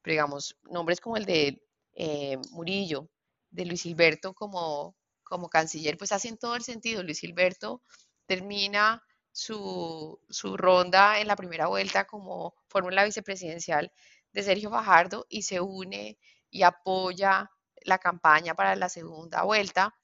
[0.01, 3.09] Pero digamos, nombres como el de eh, Murillo,
[3.49, 7.03] de Luis Gilberto como, como canciller, pues hacen todo el sentido.
[7.03, 7.81] Luis Gilberto
[8.25, 13.91] termina su, su ronda en la primera vuelta como fórmula vicepresidencial
[14.31, 16.17] de Sergio Fajardo y se une
[16.49, 17.51] y apoya
[17.83, 19.95] la campaña para la segunda vuelta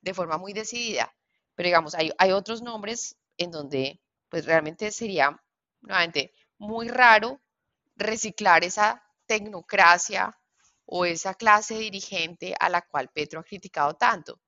[0.00, 1.14] de forma muy decidida.
[1.54, 5.40] Pero digamos, hay, hay otros nombres en donde pues realmente sería
[5.80, 7.40] nuevamente muy raro
[7.96, 10.36] reciclar esa tecnocracia
[10.86, 14.40] o esa clase dirigente a la cual Petro ha criticado tanto.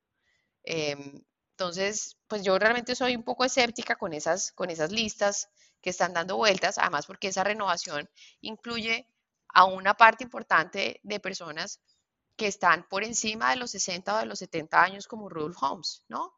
[0.62, 5.48] Em, entonces, pues yo realmente soy un poco escéptica con esas, con esas listas
[5.80, 8.08] que están dando vueltas, además porque esa renovación
[8.40, 9.08] incluye
[9.54, 11.80] a una parte importante de personas
[12.36, 16.04] que están por encima de los 60 o de los 70 años como Rudolf Holmes,
[16.08, 16.34] ¿no?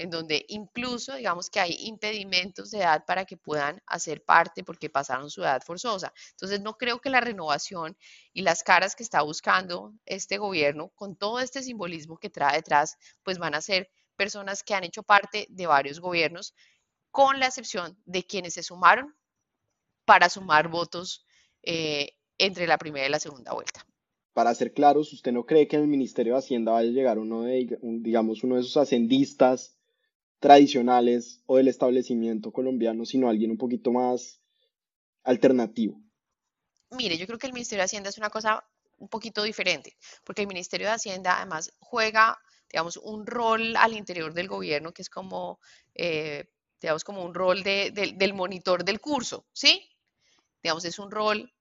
[0.00, 4.88] en donde incluso digamos que hay impedimentos de edad para que puedan hacer parte porque
[4.88, 6.10] pasaron su edad forzosa.
[6.30, 7.94] Entonces no creo que la renovación
[8.32, 12.96] y las caras que está buscando este gobierno con todo este simbolismo que trae detrás,
[13.22, 16.54] pues van a ser personas que han hecho parte de varios gobiernos,
[17.10, 19.14] con la excepción de quienes se sumaron
[20.06, 21.26] para sumar votos
[21.62, 23.86] eh, entre la primera y la segunda vuelta
[24.32, 27.18] para ser claros, ¿usted no cree que en el Ministerio de Hacienda vaya a llegar
[27.18, 29.76] uno de, digamos, uno de esos ascendistas
[30.38, 34.40] tradicionales o del establecimiento colombiano, sino alguien un poquito más
[35.24, 36.00] alternativo?
[36.92, 38.64] Mire, yo creo que el Ministerio de Hacienda es una cosa
[38.98, 42.38] un poquito diferente, porque el Ministerio de Hacienda además juega,
[42.70, 45.60] digamos, un rol al interior del gobierno que es como,
[45.94, 46.46] eh,
[46.80, 49.86] digamos, como un rol del monitor del curso, ¿sí?
[50.62, 51.52] Digamos, es un rol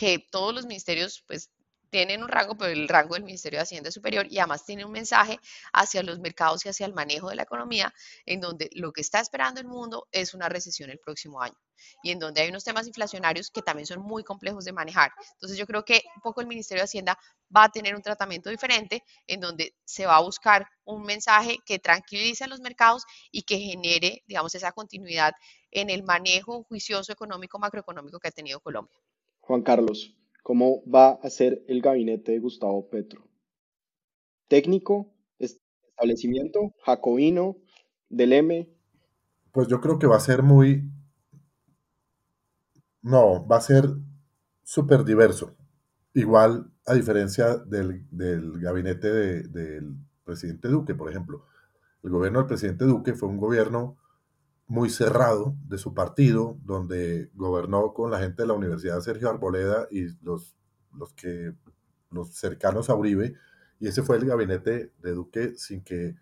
[0.00, 1.50] que todos los ministerios, pues,
[1.90, 4.86] tienen un rango, pero el rango del Ministerio de Hacienda es superior y además tiene
[4.86, 5.38] un mensaje
[5.74, 7.92] hacia los mercados y hacia el manejo de la economía,
[8.24, 11.58] en donde lo que está esperando el mundo es una recesión el próximo año
[12.02, 15.12] y en donde hay unos temas inflacionarios que también son muy complejos de manejar.
[15.34, 17.18] Entonces yo creo que un poco el Ministerio de Hacienda
[17.54, 21.78] va a tener un tratamiento diferente en donde se va a buscar un mensaje que
[21.78, 25.34] tranquilice a los mercados y que genere, digamos, esa continuidad
[25.70, 28.96] en el manejo juicioso económico macroeconómico que ha tenido Colombia.
[29.50, 33.26] Juan Carlos, ¿Cómo va a ser el gabinete de Gustavo Petro?
[34.46, 35.12] ¿Técnico?
[35.40, 36.72] ¿Establecimiento?
[36.84, 37.56] ¿Jacobino?
[38.08, 38.72] ¿Del M?
[39.50, 40.88] Pues yo creo que va a ser muy...
[43.02, 43.86] No, va a ser
[44.62, 45.56] súper diverso.
[46.14, 49.08] Igual, a diferencia del, gabinete
[49.48, 51.44] del presidente Duque, por ejemplo.
[52.04, 53.98] El gobierno del presidente Duque fue un gobierno
[54.70, 59.88] muy cerrado de su partido, donde gobernó con la gente de la Universidad Sergio Arboleda
[59.90, 60.56] y los,
[60.96, 61.52] los, que,
[62.12, 63.34] los cercanos a Uribe,
[63.80, 66.14] y ese fue el gabinete de Duque sin que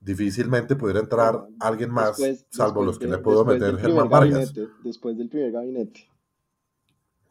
[0.00, 4.52] difícilmente pudiera entrar alguien más, salvo los que le puedo meter Germán Vargas.
[4.82, 6.08] Después del primer gabinete.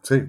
[0.04, 0.24] Sí.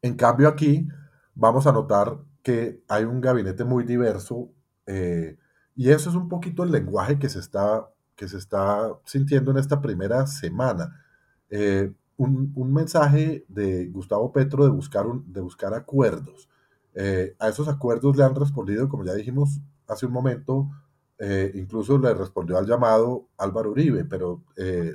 [0.00, 0.88] En cambio aquí
[1.34, 4.50] vamos a notar que hay un gabinete muy diverso
[4.86, 5.36] eh,
[5.76, 9.58] y eso es un poquito el lenguaje que se está que se está sintiendo en
[9.58, 11.04] esta primera semana.
[11.50, 16.48] Eh, un, mensaje de Gustavo Petro de buscar, un, de buscar acuerdos.
[16.94, 20.70] Eh, a esos acuerdos le han respondido, como ya dijimos hace un momento,
[21.18, 24.44] eh, incluso le respondió al llamado Álvaro Uribe, pero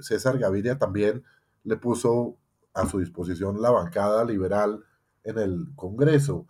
[0.01, 1.23] César Gaviria también
[1.63, 2.37] le puso
[2.73, 4.83] a su disposición la bancada liberal
[5.23, 6.47] en el Congreso.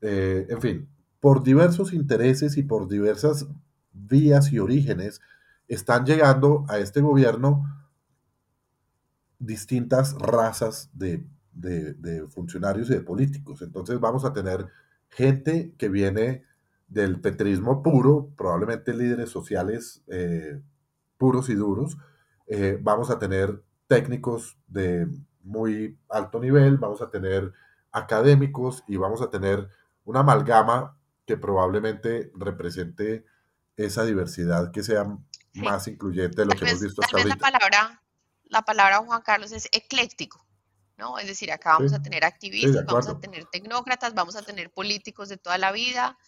[0.00, 0.88] en fin,
[1.20, 3.46] por diversos intereses y por diversas
[3.92, 5.20] vías y orígenes,
[5.70, 7.64] están llegando a este gobierno
[9.38, 11.24] distintas razas de,
[12.30, 13.62] funcionarios y de políticos.
[13.62, 14.66] Entonces vamos a tener
[15.08, 16.44] gente que viene
[16.88, 20.60] del petrismo puro, probablemente líderes sociales eh,
[21.16, 21.96] puros y duros.
[22.48, 25.06] Eh, vamos a tener técnicos de
[25.44, 27.52] muy alto nivel, vamos a tener
[27.92, 29.68] académicos y vamos a tener
[30.04, 33.24] una amalgama que probablemente represente
[33.76, 35.16] esa diversidad que sea
[35.54, 37.36] más incluyente de lo que hemos visto hasta ahorita.
[37.36, 38.02] La palabra,
[38.44, 40.46] la palabra Juan Carlos es ecléctico,
[40.96, 41.18] ¿no?
[41.18, 45.28] Es decir, acá vamos a tener activistas, vamos a tener tecnócratas, vamos a tener políticos
[45.28, 46.18] de toda la vida,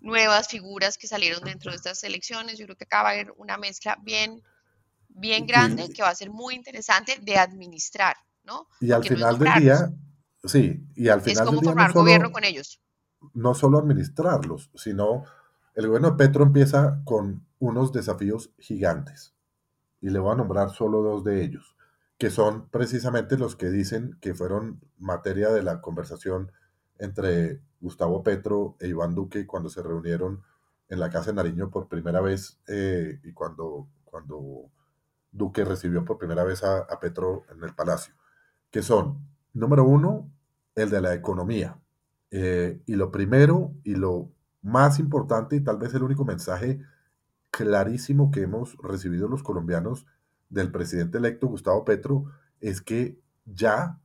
[0.00, 2.58] nuevas figuras que salieron dentro de estas elecciones.
[2.58, 4.42] Yo creo que acá va a haber una mezcla bien,
[5.08, 8.68] bien grande que va a ser muy interesante de administrar, ¿no?
[8.80, 9.92] Y al final del día,
[10.44, 12.80] sí, y al final es como formar gobierno con ellos.
[13.34, 15.24] No solo administrarlos, sino
[15.74, 19.34] el gobierno de Petro empieza con unos desafíos gigantes.
[20.00, 21.76] Y le voy a nombrar solo dos de ellos,
[22.18, 26.52] que son precisamente los que dicen que fueron materia de la conversación
[26.98, 30.42] entre Gustavo Petro e Iván Duque cuando se reunieron
[30.88, 34.70] en la Casa de Nariño por primera vez eh, y cuando, cuando
[35.30, 38.14] Duque recibió por primera vez a, a Petro en el Palacio,
[38.70, 40.30] que son Número uno,
[40.74, 41.78] el de la economía.
[42.30, 44.30] Eh, y lo primero y lo
[44.62, 46.80] más importante y tal vez el único mensaje
[47.50, 50.06] clarísimo que hemos recibido los colombianos
[50.48, 52.24] del presidente electo Gustavo Petro
[52.60, 53.98] es que ya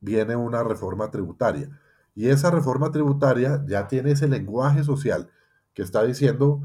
[0.00, 1.68] viene una reforma tributaria.
[2.14, 5.30] Y esa reforma tributaria ya tiene ese lenguaje social
[5.74, 6.62] que está diciendo,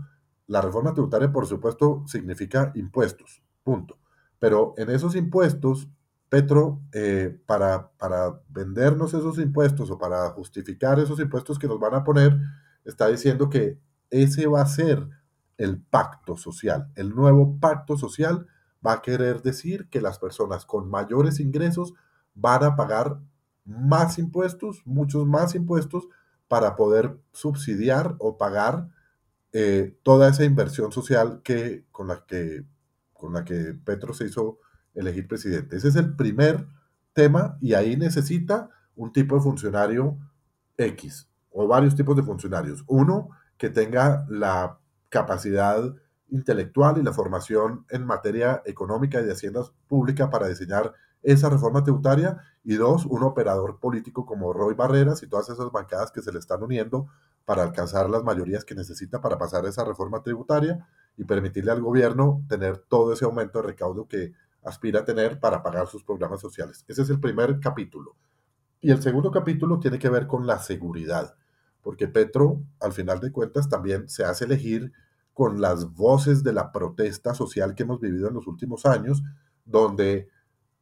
[0.48, 3.98] la reforma tributaria por supuesto significa impuestos, punto.
[4.40, 5.90] Pero en esos impuestos,
[6.30, 11.94] Petro, eh, para, para vendernos esos impuestos o para justificar esos impuestos que nos van
[11.94, 12.38] a poner,
[12.86, 13.78] está diciendo que
[14.10, 15.10] ese va a ser
[15.58, 16.92] el pacto social.
[16.96, 18.48] El nuevo pacto social
[18.86, 21.94] va a querer decir que las personas con mayores ingresos
[22.36, 23.20] van a pagar
[23.66, 26.08] más impuestos, muchos más impuestos,
[26.48, 28.90] para poder subsidiar o pagar
[29.52, 32.66] eh, toda esa inversión social que, con, la que,
[33.14, 34.60] con la que Petro se hizo
[34.94, 35.78] elegir presidente.
[35.78, 36.68] Ese es el primer
[37.14, 40.18] tema y ahí necesita un tipo de funcionario
[40.78, 42.84] X o varios tipos de funcionarios.
[42.88, 44.78] Uno que tenga la
[45.10, 45.96] capacidad
[46.30, 51.84] intelectual y la formación en materia económica y de haciendas pública para diseñar esa reforma
[51.84, 56.32] tributaria y dos, un operador político como Roy Barreras y todas esas bancadas que se
[56.32, 57.08] le están uniendo
[57.46, 62.44] para alcanzar las mayorías que necesita para pasar esa reforma tributaria y permitirle al gobierno
[62.50, 66.84] tener todo ese aumento de recaudo que aspira a tener para pagar sus programas sociales.
[66.88, 68.16] Ese es el primer capítulo.
[68.82, 71.36] Y el segundo capítulo tiene que ver con la seguridad,
[71.86, 74.92] porque Petro, al final de cuentas, también se hace elegir
[75.34, 79.22] con las voces de la protesta social que hemos vivido en los últimos años,
[79.66, 80.28] donde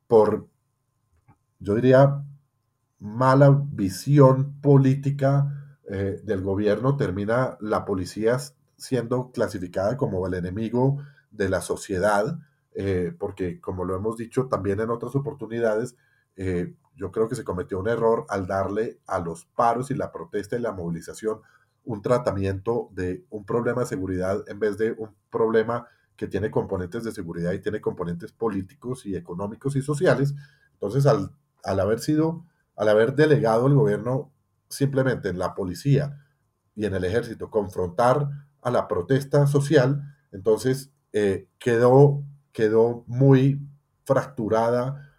[0.08, 0.48] por,
[1.60, 2.24] yo diría,
[3.00, 8.38] mala visión política eh, del gobierno, termina la policía
[8.78, 12.40] siendo clasificada como el enemigo de la sociedad,
[12.76, 15.98] eh, porque como lo hemos dicho también en otras oportunidades,
[16.36, 20.12] eh, yo creo que se cometió un error al darle a los paros y la
[20.12, 21.42] protesta y la movilización
[21.86, 27.04] un tratamiento de un problema de seguridad en vez de un problema que tiene componentes
[27.04, 30.34] de seguridad y tiene componentes políticos y económicos y sociales.
[30.74, 31.32] Entonces, al,
[31.64, 34.32] al haber sido, al haber delegado el gobierno
[34.70, 36.24] simplemente en la policía
[36.76, 38.30] y en el ejército confrontar
[38.62, 43.62] a la protesta social, entonces eh, quedó, quedó muy
[44.06, 45.13] fracturada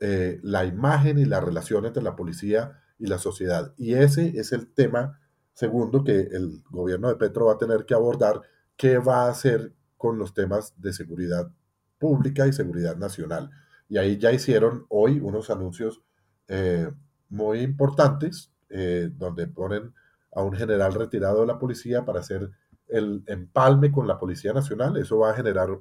[0.00, 3.74] eh, la imagen y la relación entre la policía y la sociedad.
[3.76, 5.20] Y ese es el tema
[5.52, 8.40] segundo que el gobierno de Petro va a tener que abordar,
[8.76, 11.52] qué va a hacer con los temas de seguridad
[11.98, 13.50] pública y seguridad nacional.
[13.88, 16.02] Y ahí ya hicieron hoy unos anuncios
[16.48, 16.90] eh,
[17.28, 19.92] muy importantes, eh, donde ponen
[20.32, 22.50] a un general retirado de la policía para hacer
[22.88, 24.96] el empalme con la Policía Nacional.
[24.96, 25.78] Eso va a generar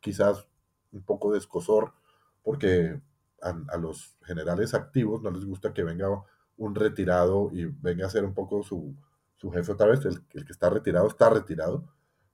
[0.00, 0.46] quizás
[0.92, 1.94] un poco de escosor,
[2.42, 3.00] porque
[3.42, 6.08] a, los generales activos no les gusta que venga
[6.56, 8.94] un retirado y venga a ser un poco su,
[9.36, 10.04] su jefe otra vez.
[10.04, 11.84] El, el, que está retirado está retirado.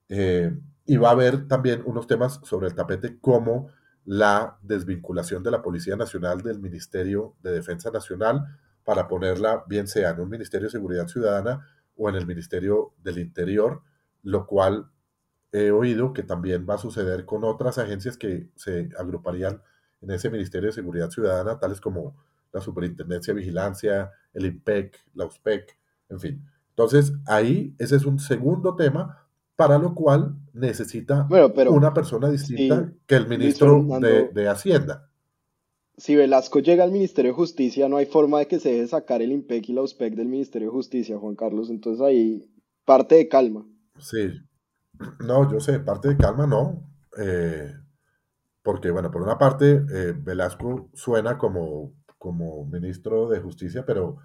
[0.08, 3.70] Eh, y va a haber también unos temas sobre el tapete como
[4.04, 8.46] la desvinculación de la Policía Nacional del Ministerio de Defensa Nacional
[8.84, 13.18] para ponerla bien sea en un Ministerio de Seguridad Ciudadana o en el Ministerio del
[13.18, 13.82] Interior,
[14.22, 14.90] lo cual
[15.52, 19.62] he oído que también va a suceder con otras agencias que se agruparían
[20.00, 22.16] en ese Ministerio de Seguridad Ciudadana, tales como
[22.52, 26.44] la Superintendencia de Vigilancia, el IMPEC, la USPEC, en fin.
[26.70, 31.26] Entonces, ahí ese es un segundo tema para lo cual necesita
[31.68, 35.10] una persona distinta que el ministro de, de, Hacienda.
[35.96, 39.20] Si Velasco llega al Ministerio de Justicia, no hay forma de que se deje sacar
[39.20, 41.70] el IMPEC y la USPEC del Ministerio de Justicia, Juan Carlos.
[41.70, 42.48] Entonces ahí
[42.84, 43.66] parte de calma.
[43.98, 44.30] Sí.
[45.26, 46.88] No, yo sé, parte de calma no.
[47.20, 47.72] Eh,
[48.68, 54.18] porque, bueno, por una parte, eh, Velasco suena como, como ministro de Justicia, pero,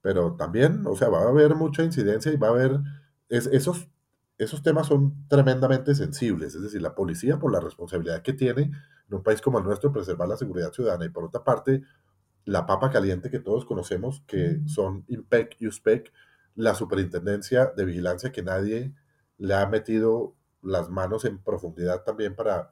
[0.00, 2.78] pero también, o sea, va a haber mucha incidencia y va a haber
[3.28, 3.88] es, esos
[4.38, 8.62] esos temas son tremendamente sensibles, es decir, la policía por la responsabilidad que tiene
[9.08, 11.82] en un país como el nuestro preservar la seguridad ciudadana y por otra parte
[12.44, 16.12] la papa caliente que todos conocemos que son IMPEC y USPEC,
[16.54, 18.94] la superintendencia de vigilancia que nadie
[19.36, 22.70] le ha metido las manos en profundidad también para,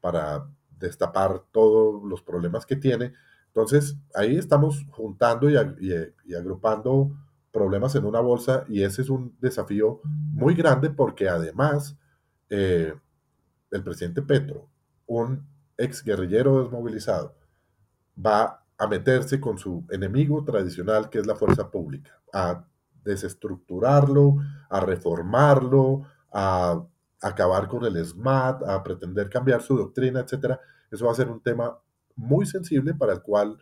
[0.00, 0.46] para
[0.80, 3.12] destapar todos los problemas que tiene.
[3.48, 5.56] Entonces ahí estamos juntando y,
[6.34, 7.12] agrupando
[7.52, 11.96] problemas en una bolsa y ese es un desafío muy grande porque además
[12.48, 12.94] eh,
[13.70, 14.68] el presidente Petro,
[15.06, 17.34] un ex guerrillero desmovilizado,
[18.16, 22.64] va a meterse con su enemigo tradicional que es la fuerza pública, a
[23.04, 24.36] desestructurarlo,
[24.68, 26.84] a reformarlo, a
[27.20, 30.58] acabar con el SMAT, a pretender cambiar su doctrina, etc.
[30.90, 31.78] Eso va a ser un tema
[32.16, 33.58] muy sensible para el cual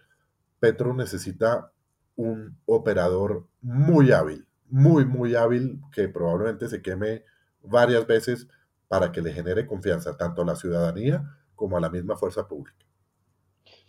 [0.61, 1.73] Petro necesita
[2.17, 7.25] un operador muy hábil, muy, muy hábil, que probablemente se queme
[7.63, 8.49] varias veces
[8.89, 11.23] para que le genere confianza tanto a la ciudadanía
[11.55, 12.85] como a la misma fuerza pública.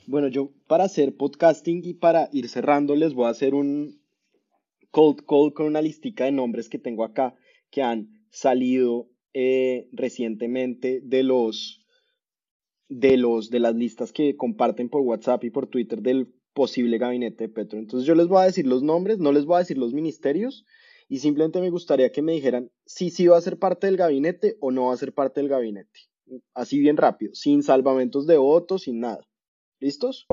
[0.07, 4.01] Bueno, yo para hacer podcasting y para ir cerrando les voy a hacer un
[4.91, 7.35] cold call con una listica de nombres que tengo acá
[7.69, 11.85] que han salido eh, recientemente de los
[12.89, 17.45] de los de las listas que comparten por WhatsApp y por Twitter del posible gabinete
[17.45, 17.77] de Petro.
[17.77, 20.65] Entonces yo les voy a decir los nombres, no les voy a decir los ministerios
[21.07, 24.57] y simplemente me gustaría que me dijeran si sí va a ser parte del gabinete
[24.59, 25.99] o no va a ser parte del gabinete.
[26.53, 29.21] Así bien rápido, sin salvamentos de votos, sin nada.
[29.79, 30.25] ¿Listos?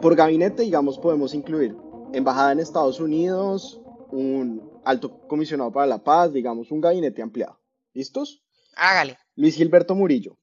[0.00, 1.76] Por gabinete, digamos, podemos incluir
[2.12, 3.80] embajada en Estados Unidos,
[4.10, 7.58] un alto comisionado para la paz, digamos, un gabinete ampliado.
[7.92, 8.42] ¿Listos?
[8.76, 9.18] Hágale.
[9.34, 10.38] Luis Gilberto Murillo.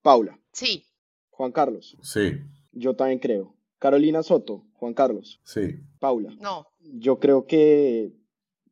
[0.00, 0.40] Paula.
[0.52, 0.86] Sí.
[1.30, 1.96] Juan Carlos.
[2.02, 2.40] Sí.
[2.72, 3.54] Yo también creo.
[3.78, 4.64] Carolina Soto.
[4.74, 5.40] Juan Carlos.
[5.44, 5.80] Sí.
[5.98, 6.34] Paula.
[6.40, 6.68] No.
[6.80, 8.12] Yo creo que.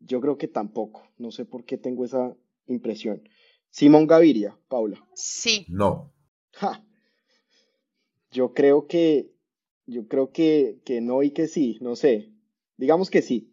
[0.00, 1.06] Yo creo que tampoco.
[1.18, 2.34] No sé por qué tengo esa
[2.66, 3.28] impresión.
[3.68, 4.58] Simón Gaviria.
[4.68, 5.06] Paula.
[5.14, 5.66] Sí.
[5.68, 6.12] No.
[6.52, 6.82] Ja.
[8.30, 9.32] Yo creo que.
[9.86, 11.78] Yo creo que, que no y que sí.
[11.80, 12.32] No sé.
[12.76, 13.52] Digamos que sí.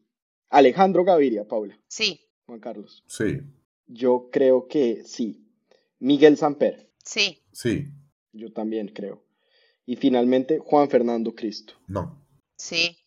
[0.50, 1.48] Alejandro Gaviria.
[1.48, 1.80] Paula.
[1.88, 2.22] Sí.
[2.46, 3.04] Juan Carlos.
[3.08, 3.42] Sí.
[3.88, 5.46] Yo creo que sí.
[6.00, 6.90] Miguel Samper.
[7.04, 7.42] Sí.
[7.52, 7.88] Sí.
[8.34, 9.24] Yo también creo.
[9.86, 11.74] Y finalmente, Juan Fernando Cristo.
[11.88, 12.24] No.
[12.58, 12.98] Sí.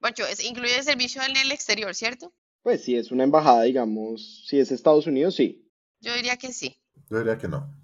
[0.00, 2.32] Bueno, es, incluye el servicio en el exterior, ¿cierto?
[2.62, 5.68] Pues si es una embajada, digamos, si es Estados Unidos, sí.
[6.00, 6.76] Yo diría que sí.
[7.10, 7.74] Yo diría que no.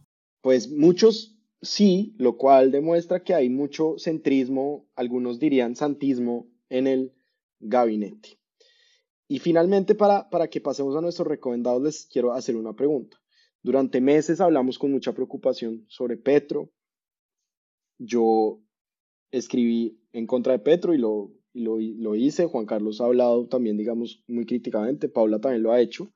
[0.41, 7.16] Pues muchos sí, lo cual demuestra que hay mucho centrismo, algunos dirían santismo en el
[7.61, 8.39] gabinete.
[9.29, 13.21] Y finalmente, para, para que pasemos a nuestros recomendados, les quiero hacer una pregunta.
[13.63, 16.71] Durante meses hablamos con mucha preocupación sobre Petro.
[17.99, 18.61] Yo
[19.33, 22.47] escribí en contra de Petro y lo, lo, lo hice.
[22.47, 25.09] Juan Carlos ha hablado también, digamos, muy críticamente.
[25.09, 26.13] Paula también lo ha hecho.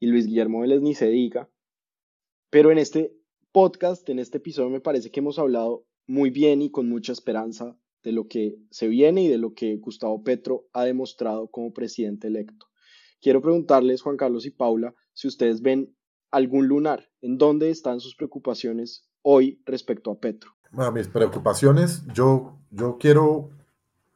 [0.00, 1.48] Y Luis Guillermo Vélez ni se diga.
[2.50, 3.14] Pero en este
[3.52, 7.78] podcast, en este episodio, me parece que hemos hablado muy bien y con mucha esperanza
[8.02, 12.28] de lo que se viene y de lo que Gustavo Petro ha demostrado como presidente
[12.28, 12.66] electo.
[13.20, 15.94] Quiero preguntarles, Juan Carlos y Paula, si ustedes ven
[16.30, 20.52] algún lunar, ¿en dónde están sus preocupaciones hoy respecto a Petro?
[20.70, 23.50] Bueno, mis preocupaciones, yo, yo quiero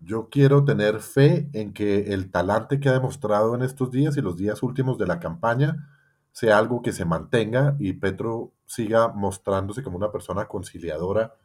[0.04, 4.20] yo quiero tener fe en que el talante que ha demostrado en estos días y
[4.20, 5.88] los días últimos de la campaña
[6.32, 11.36] sea algo que se mantenga y Petro siga mostrándose como una persona conciliadora,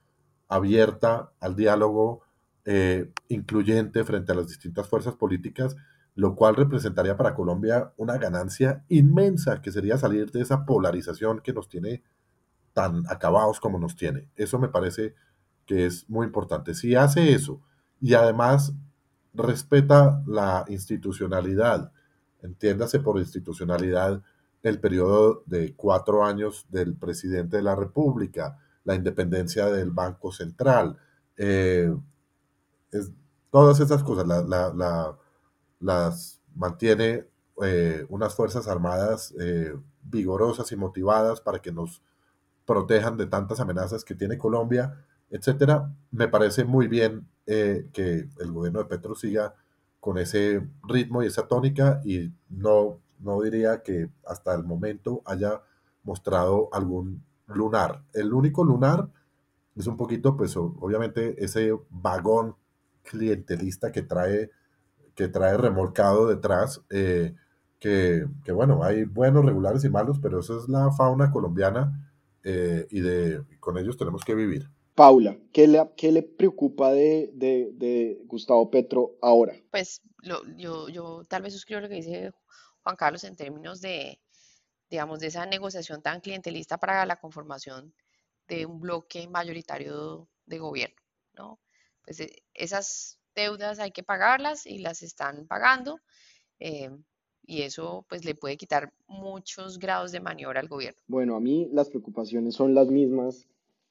[0.48, 2.22] abierta al diálogo,
[2.68, 5.76] eh, incluyente frente a las distintas fuerzas políticas
[6.18, 11.54] lo cual representaría para Colombia una ganancia inmensa, que sería salir de esa polarización que
[11.54, 12.02] nos tiene
[12.74, 14.28] tan acabados como nos tiene.
[14.36, 15.14] Eso me parece
[15.68, 16.74] que es muy importante.
[16.74, 17.62] Si hace eso
[18.02, 18.74] y además
[19.36, 21.92] respeta la institucionalidad,
[22.42, 24.24] entiéndase por institucionalidad
[24.64, 30.98] el periodo de cuatro años del presidente de la República, la independencia del Banco Central,
[31.38, 31.96] eh,
[33.52, 35.18] todas esas cosas, la
[35.80, 37.26] las mantiene
[37.64, 42.02] eh, unas Fuerzas Armadas eh, vigorosas y motivadas para que nos
[42.66, 45.94] protejan de tantas amenazas que tiene Colombia, etcétera.
[46.12, 49.56] Me parece muy bien eh, que el gobierno de Petro siga
[50.00, 55.62] con ese ritmo y esa tónica y no, no diría que hasta el momento haya
[56.04, 58.04] mostrado algún lunar.
[58.14, 59.10] El único lunar
[59.76, 62.56] es un poquito, pues obviamente, ese vagón
[63.10, 64.50] clientelista que trae
[65.18, 67.34] que trae remolcado detrás, eh,
[67.80, 73.02] que, bueno, hay buenos, regulares y malos, pero esa es la fauna colombiana eh, y
[73.02, 74.70] de, con ellos tenemos que vivir.
[74.94, 79.56] Paula, ¿qué le, qué le preocupa de, de, Gustavo Petro ahora?
[79.72, 82.32] Pues yo, yo tal vez suscribo lo que dice
[82.84, 84.20] Juan Carlos en términos de,
[84.90, 87.94] digamos, de esa negociación tan clientelista para la conformación
[88.48, 91.02] de un bloque mayoritario de gobierno,
[91.34, 91.60] ¿no?
[92.08, 96.00] Pues eh, esas deudas hay que pagarlas y las están pagando.
[96.60, 96.90] Eh,
[97.46, 101.00] y eso pues le puede quitar muchos grados de maniobra al gobierno.
[101.08, 103.48] Bueno, a mí las preocupaciones son las mismas,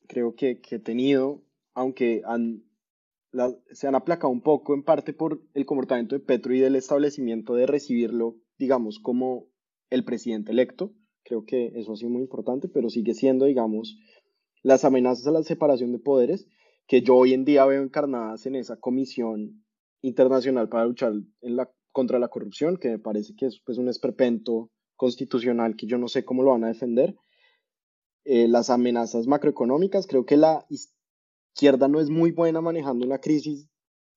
[0.06, 1.42] creo que, que he tenido,
[1.74, 2.64] aunque han,
[3.70, 7.54] se han aplacado un poco en parte por el comportamiento de Petro y del establecimiento
[7.54, 9.46] de recibirlo, digamos, como
[9.90, 10.92] el presidente electo.
[11.22, 13.98] Creo que eso ha sido muy importante, pero sigue siendo, digamos,
[14.62, 16.46] las amenazas a la separación de poderes
[16.86, 19.64] que yo hoy en día veo encarnadas en esa comisión
[20.02, 23.88] internacional para luchar en la, contra la corrupción, que me parece que es pues, un
[23.88, 27.16] esperpento constitucional que yo no sé cómo lo van a defender.
[28.24, 33.68] Eh, las amenazas macroeconómicas, creo que la izquierda no es muy buena manejando una crisis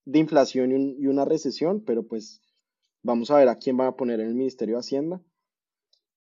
[0.05, 2.41] de inflación y, una recesión, pero pues
[3.03, 5.21] vamos a ver a quién van a poner en el Ministerio de Hacienda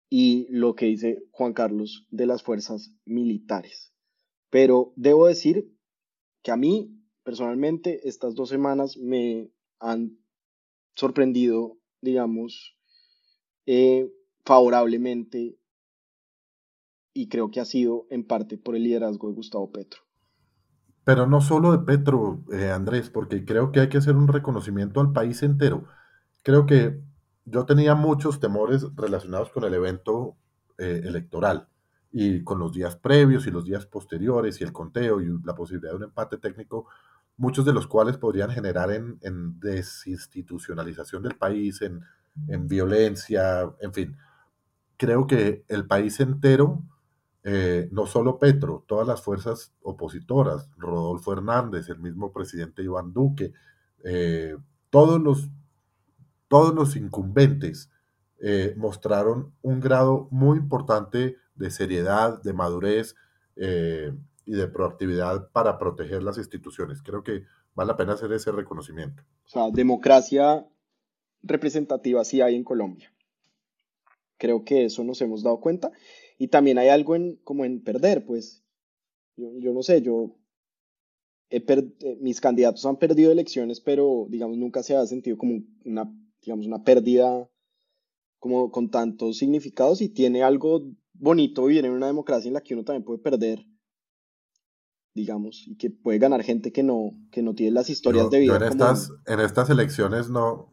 [0.09, 3.93] y lo que dice Juan Carlos de las fuerzas militares.
[4.49, 5.74] Pero debo decir
[6.45, 10.19] que a mí, personalmente, estas dos semanas me han
[10.93, 12.77] sorprendido, digamos,
[13.65, 14.13] eh,
[14.45, 15.57] favorablemente
[17.15, 20.01] y creo que ha sido en parte por el liderazgo de Gustavo Petro.
[21.03, 24.99] Pero no solo de Petro, eh, Andrés, porque creo que hay que hacer un reconocimiento
[24.99, 25.85] al país entero.
[26.43, 27.01] Creo que
[27.45, 30.37] yo tenía muchos temores relacionados con el evento
[30.77, 31.69] eh, electoral
[32.17, 35.91] y con los días previos y los días posteriores y el conteo y la posibilidad
[35.91, 36.87] de un empate técnico,
[37.35, 42.01] muchos de los cuales podrían generar en, desinstitucionalización del país, en,
[42.47, 44.17] en, violencia, en fin.
[44.95, 46.83] Creo que el país entero,
[47.43, 53.51] eh, no solo Petro, todas las fuerzas opositoras, Rodolfo Hernández, el mismo presidente Iván Duque,
[54.05, 54.55] eh,
[54.89, 55.49] todos los
[56.47, 57.89] todos los incumbentes
[58.39, 63.15] eh, mostraron un grado muy importante de seriedad, de madurez
[63.55, 64.11] eh,
[64.45, 67.01] y de proactividad para proteger las instituciones.
[67.01, 67.43] Creo que
[67.73, 69.23] vale la pena hacer ese reconocimiento.
[69.45, 70.65] O sea, democracia
[71.41, 73.11] representativa sí hay en Colombia.
[74.37, 75.91] Creo que eso nos hemos dado cuenta.
[76.37, 78.63] Y también hay algo en, como en perder, pues.
[79.37, 80.37] Yo, no sé, yo
[81.49, 81.63] eh,
[82.19, 86.09] mis candidatos han perdido elecciones, pero digamos nunca se ha sentido como una
[86.45, 87.49] digamos, una pérdida
[88.39, 90.83] como con tantos significados y tiene algo
[91.19, 93.65] bonito vivir en una democracia en la que uno también puede perder,
[95.13, 98.57] digamos, y que puede ganar gente que no, que no tiene las historias de vida.
[98.57, 100.71] en, estas, en estas elecciones no,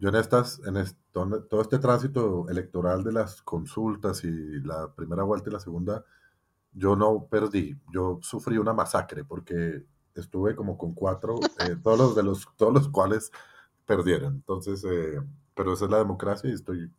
[0.00, 0.82] yo en estas, en
[1.12, 6.04] todo este tránsito electoral de las consultas y la primera vuelta y la segunda,
[6.72, 9.84] yo no perdí, yo sufrí una masacre porque
[10.14, 13.30] estuve como con cuatro, eh, todos los de los, todos los cuales
[13.84, 14.36] perdieran.
[14.36, 15.20] Entonces, eh,
[15.54, 16.90] pero esa es la democracia y estoy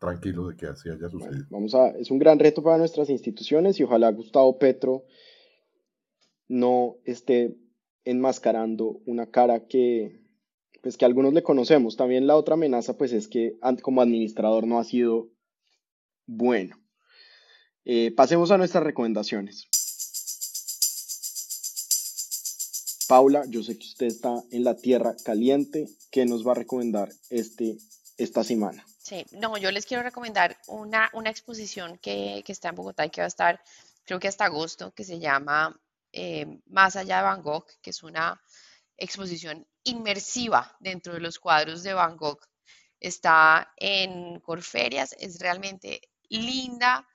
[0.00, 1.46] tranquilo de que así haya sucedido.
[1.50, 5.04] vamos a, es un gran reto para nuestras instituciones y ojalá Gustavo Petro
[6.48, 7.56] no esté
[8.04, 10.18] enmascarando una cara que
[10.82, 11.96] pues que algunos le conocemos.
[11.96, 15.28] También la otra amenaza pues es que como administrador no ha sido
[16.26, 16.76] bueno.
[17.84, 19.68] Eh, pasemos a nuestras recomendaciones.
[23.08, 25.88] Paula, yo sé que usted está en la tierra caliente.
[26.10, 27.76] ¿Qué nos va a recomendar este,
[28.16, 28.84] esta semana?
[29.32, 33.20] No, yo les quiero recomendar una, una exposición que, que, está en Bogotá y que
[33.20, 33.62] va a estar,
[34.04, 35.78] creo que hasta agosto, que se llama
[36.12, 38.40] eh, Más allá de Van Gogh, que es una
[38.96, 42.40] exposición inmersiva dentro de los cuadros de Van Gogh.
[42.98, 47.06] Está en Corferias, es realmente linda,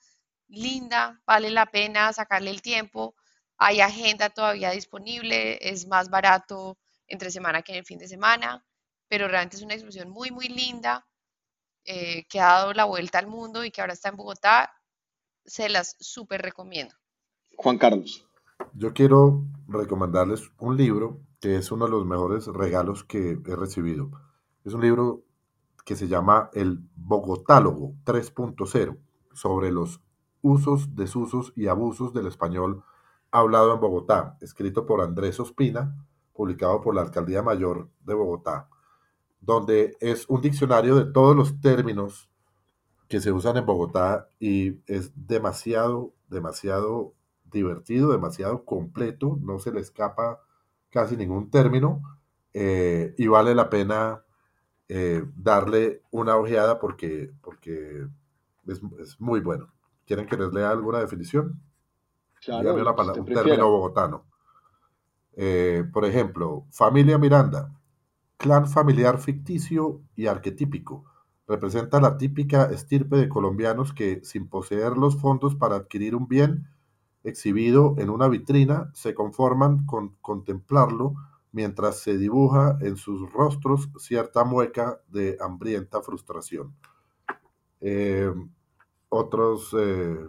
[0.47, 3.15] linda, vale la pena sacarle el tiempo
[3.57, 6.77] hay agenda todavía disponible, es más barato
[7.07, 8.65] entre semana que en el fin de semana,
[9.07, 11.05] pero realmente es una exposición muy, muy linda
[11.85, 14.73] eh, que ha dado la vuelta al mundo y que ahora está en Bogotá.
[15.45, 16.95] Se las súper recomiendo.
[17.57, 18.27] Juan Carlos.
[18.73, 24.09] Yo quiero recomendarles un libro que es uno de los mejores regalos que he recibido.
[24.63, 25.23] Es un libro
[25.85, 28.97] que se llama El Bogotálogo 3.0
[29.33, 30.01] sobre los
[30.41, 32.83] usos, desusos y abusos del español
[33.31, 38.69] Hablado en Bogotá, escrito por Andrés Ospina, publicado por la Alcaldía Mayor de Bogotá,
[39.45, 42.29] donde es un diccionario de todos los términos
[43.07, 49.79] que se usan en Bogotá y es demasiado, demasiado divertido, demasiado completo, no se le
[49.79, 50.41] escapa
[50.89, 52.01] casi ningún término
[52.53, 54.23] eh, y vale la pena
[54.89, 58.07] eh, darle una ojeada porque, porque
[58.67, 59.71] es, es, muy bueno.
[60.05, 61.61] ¿Quieren que les lea alguna definición?
[63.19, 64.25] un término bogotano.
[65.35, 67.71] Eh, por ejemplo, familia Miranda,
[68.37, 71.05] clan familiar ficticio y arquetípico.
[71.47, 76.67] Representa la típica estirpe de colombianos que, sin poseer los fondos para adquirir un bien
[77.23, 81.15] exhibido en una vitrina, se conforman con contemplarlo
[81.51, 86.75] mientras se dibuja en sus rostros cierta mueca de hambrienta frustración.
[87.81, 88.33] Eh,
[89.09, 90.27] otros, eh,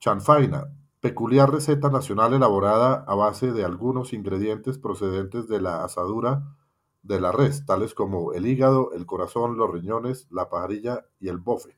[0.00, 0.68] chanfaina,
[1.04, 6.56] Peculiar receta nacional elaborada a base de algunos ingredientes procedentes de la asadura
[7.04, 11.38] de la res, tales como el hígado, el corazón, los riñones, la pajarilla y el
[11.38, 11.76] bofe.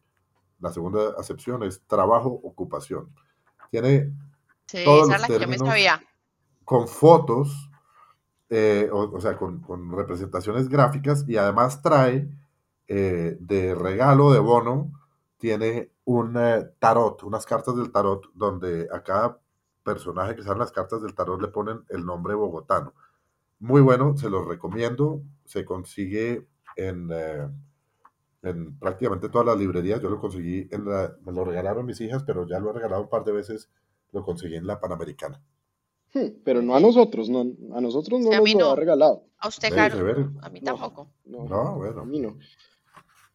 [0.61, 3.12] La segunda acepción es trabajo, ocupación.
[3.70, 4.12] Tiene
[4.85, 5.68] todos los términos
[6.64, 7.70] con fotos,
[8.49, 12.29] eh, o, sea, con, representaciones gráficas y además trae
[12.89, 14.93] eh, de regalo de bono,
[15.39, 19.41] tiene un eh, tarot, unas cartas del tarot, donde a cada
[19.83, 22.95] personaje que sale en las cartas del tarot le ponen el nombre bogotano.
[23.59, 25.22] Muy bueno, se los recomiendo.
[25.44, 26.46] Se consigue
[26.76, 27.48] en, eh,
[28.42, 30.00] en prácticamente todas las librerías.
[30.00, 33.02] Yo lo conseguí, en la, me lo regalaron mis hijas, pero ya lo he regalado
[33.02, 33.70] un par de veces.
[34.12, 35.42] Lo conseguí en la Panamericana.
[36.14, 37.40] Hmm, pero no a nosotros, no,
[37.74, 39.24] a nosotros no nos lo ha regalado.
[39.38, 40.32] A usted, Caro.
[40.40, 41.11] A mí tampoco.
[41.24, 42.00] No, bueno.
[42.00, 42.38] A mí no.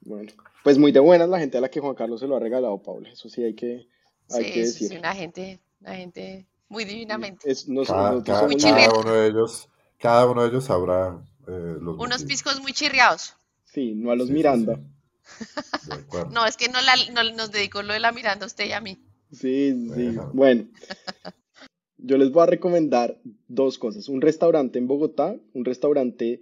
[0.01, 0.31] Bueno,
[0.63, 2.81] pues muy de buenas la gente a la que Juan Carlos se lo ha regalado,
[2.81, 3.09] Paula.
[3.09, 3.87] Eso sí hay que,
[4.29, 4.89] hay sí, que decir.
[4.89, 7.51] Sí, una gente, una gente muy divinamente.
[7.51, 9.69] Es, no, cada, cada, cada uno de ellos,
[10.01, 12.23] cada uno de ellos sabrá eh, los Unos motivos.
[12.25, 13.35] piscos muy chirriados.
[13.65, 14.75] Sí, no a los Sí, Miranda.
[14.75, 15.87] sí.
[15.89, 16.29] De acuerdo.
[16.33, 18.71] No, es que no, la, no nos dedicó lo de la Miranda a usted y
[18.73, 18.97] a mí.
[19.31, 19.77] Sí, sí.
[19.87, 20.31] Bueno.
[20.33, 20.67] Bueno,
[21.97, 24.09] yo les voy a recomendar dos cosas.
[24.09, 26.41] Un restaurante en Bogotá, un restaurante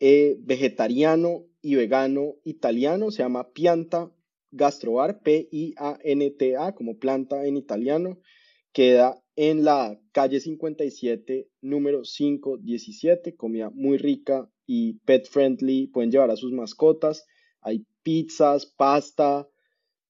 [0.00, 4.10] eh, vegetariano y vegano italiano, se llama Pianta
[4.50, 8.18] Gastrobar, P-I-A-N-T-A, como planta en italiano.
[8.72, 16.30] Queda en la calle 57, número 517, comida muy rica y pet friendly, pueden llevar
[16.30, 17.26] a sus mascotas.
[17.60, 19.48] Hay pizzas, pasta,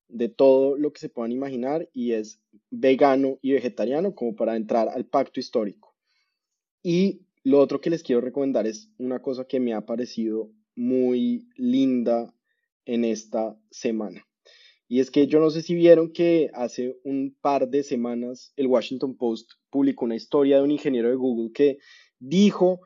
[0.08, 4.88] de todo lo que se puedan imaginar y es vegano y vegetariano como para entrar
[4.88, 5.94] al pacto histórico.
[6.82, 11.48] Y lo otro que les quiero recomendar es una cosa que me ha parecido muy
[11.56, 12.32] linda
[12.84, 14.25] en esta semana.
[14.88, 18.68] Y es que yo no sé si vieron que hace un par de semanas el
[18.68, 21.78] Washington Post publicó una historia de un ingeniero de Google que
[22.18, 22.80] dijo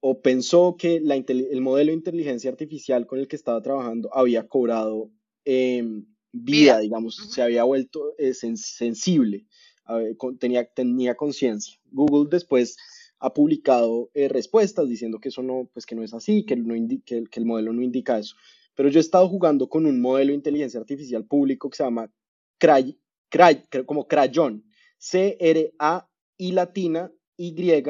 [0.00, 4.46] o pensó que la, el modelo de inteligencia artificial con el que estaba trabajando había
[4.46, 5.10] cobrado
[5.44, 5.84] eh,
[6.32, 9.46] vida, digamos, se había vuelto eh, sen sensible,
[9.88, 11.78] ver, con, tenía, tenía conciencia.
[11.90, 12.76] Google después
[13.18, 16.74] ha publicado eh, respuestas diciendo que eso no, pues que no es así, que, no
[17.04, 18.36] que, que el modelo no indica eso.
[18.76, 22.12] Pero yo he estado jugando con un modelo de inteligencia artificial público que se llama
[22.58, 22.96] Cray,
[23.28, 24.64] Cray, como Crayon,
[24.98, 27.88] C-R-A-I latina Y-O-N.com.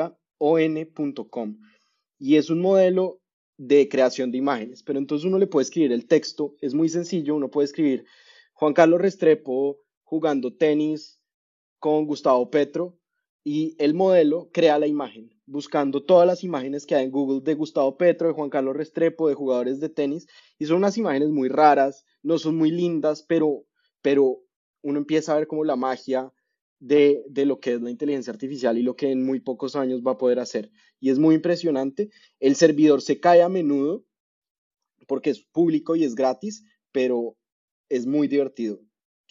[2.18, 3.20] Y es un modelo
[3.59, 7.34] de creación de imágenes, pero entonces uno le puede escribir el texto, es muy sencillo,
[7.34, 8.05] uno puede escribir
[8.53, 11.20] Juan Carlos Restrepo jugando tenis
[11.78, 12.99] con Gustavo Petro
[13.49, 17.55] y el modelo crea la imagen, buscando todas las imágenes que hay en Google de
[17.55, 20.27] Gustavo Petro, de Juan Carlos Restrepo, de jugadores de tenis,
[20.59, 23.65] y son unas imágenes muy raras, no son muy lindas, pero,
[24.03, 24.43] pero
[24.83, 26.33] uno empieza a ver como la magia
[26.81, 30.03] de, de, lo que es la inteligencia artificial y lo que en muy pocos años
[30.05, 30.73] va a poder hacer.
[30.99, 32.11] Y es muy impresionante.
[32.41, 34.05] El servidor se cae a menudo
[35.07, 37.37] porque es público y es gratis, pero
[37.89, 38.81] es muy divertido.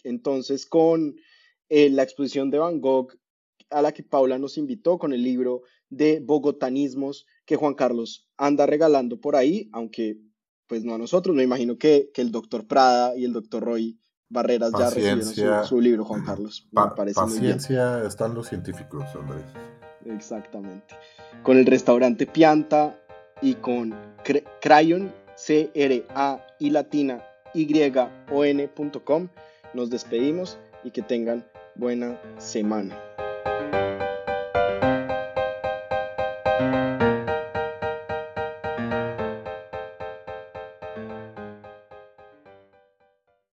[0.04, 1.16] Entonces, con
[1.68, 3.12] eh, la exposición de Van Gogh
[3.70, 8.66] a la que Paula nos invitó, con el libro de bogotanismos que Juan Carlos anda
[8.66, 10.18] regalando por ahí, aunque
[10.66, 13.98] pues no a nosotros, me imagino que, que el doctor Prada y el doctor Roy
[14.28, 16.68] Barreras paciencia, ya recibieron su, su, libro, Juan Carlos.
[16.72, 19.44] Pa paciencia están los científicos, Andrés.
[20.04, 20.94] Exactamente.
[21.42, 23.00] Con el restaurante Pianta
[23.40, 23.94] y con
[24.24, 29.28] Cr Crayon, C-R-A y latina Y-O-N.com.
[29.74, 31.46] Nos despedimos y que tengan
[31.76, 32.98] buena semana.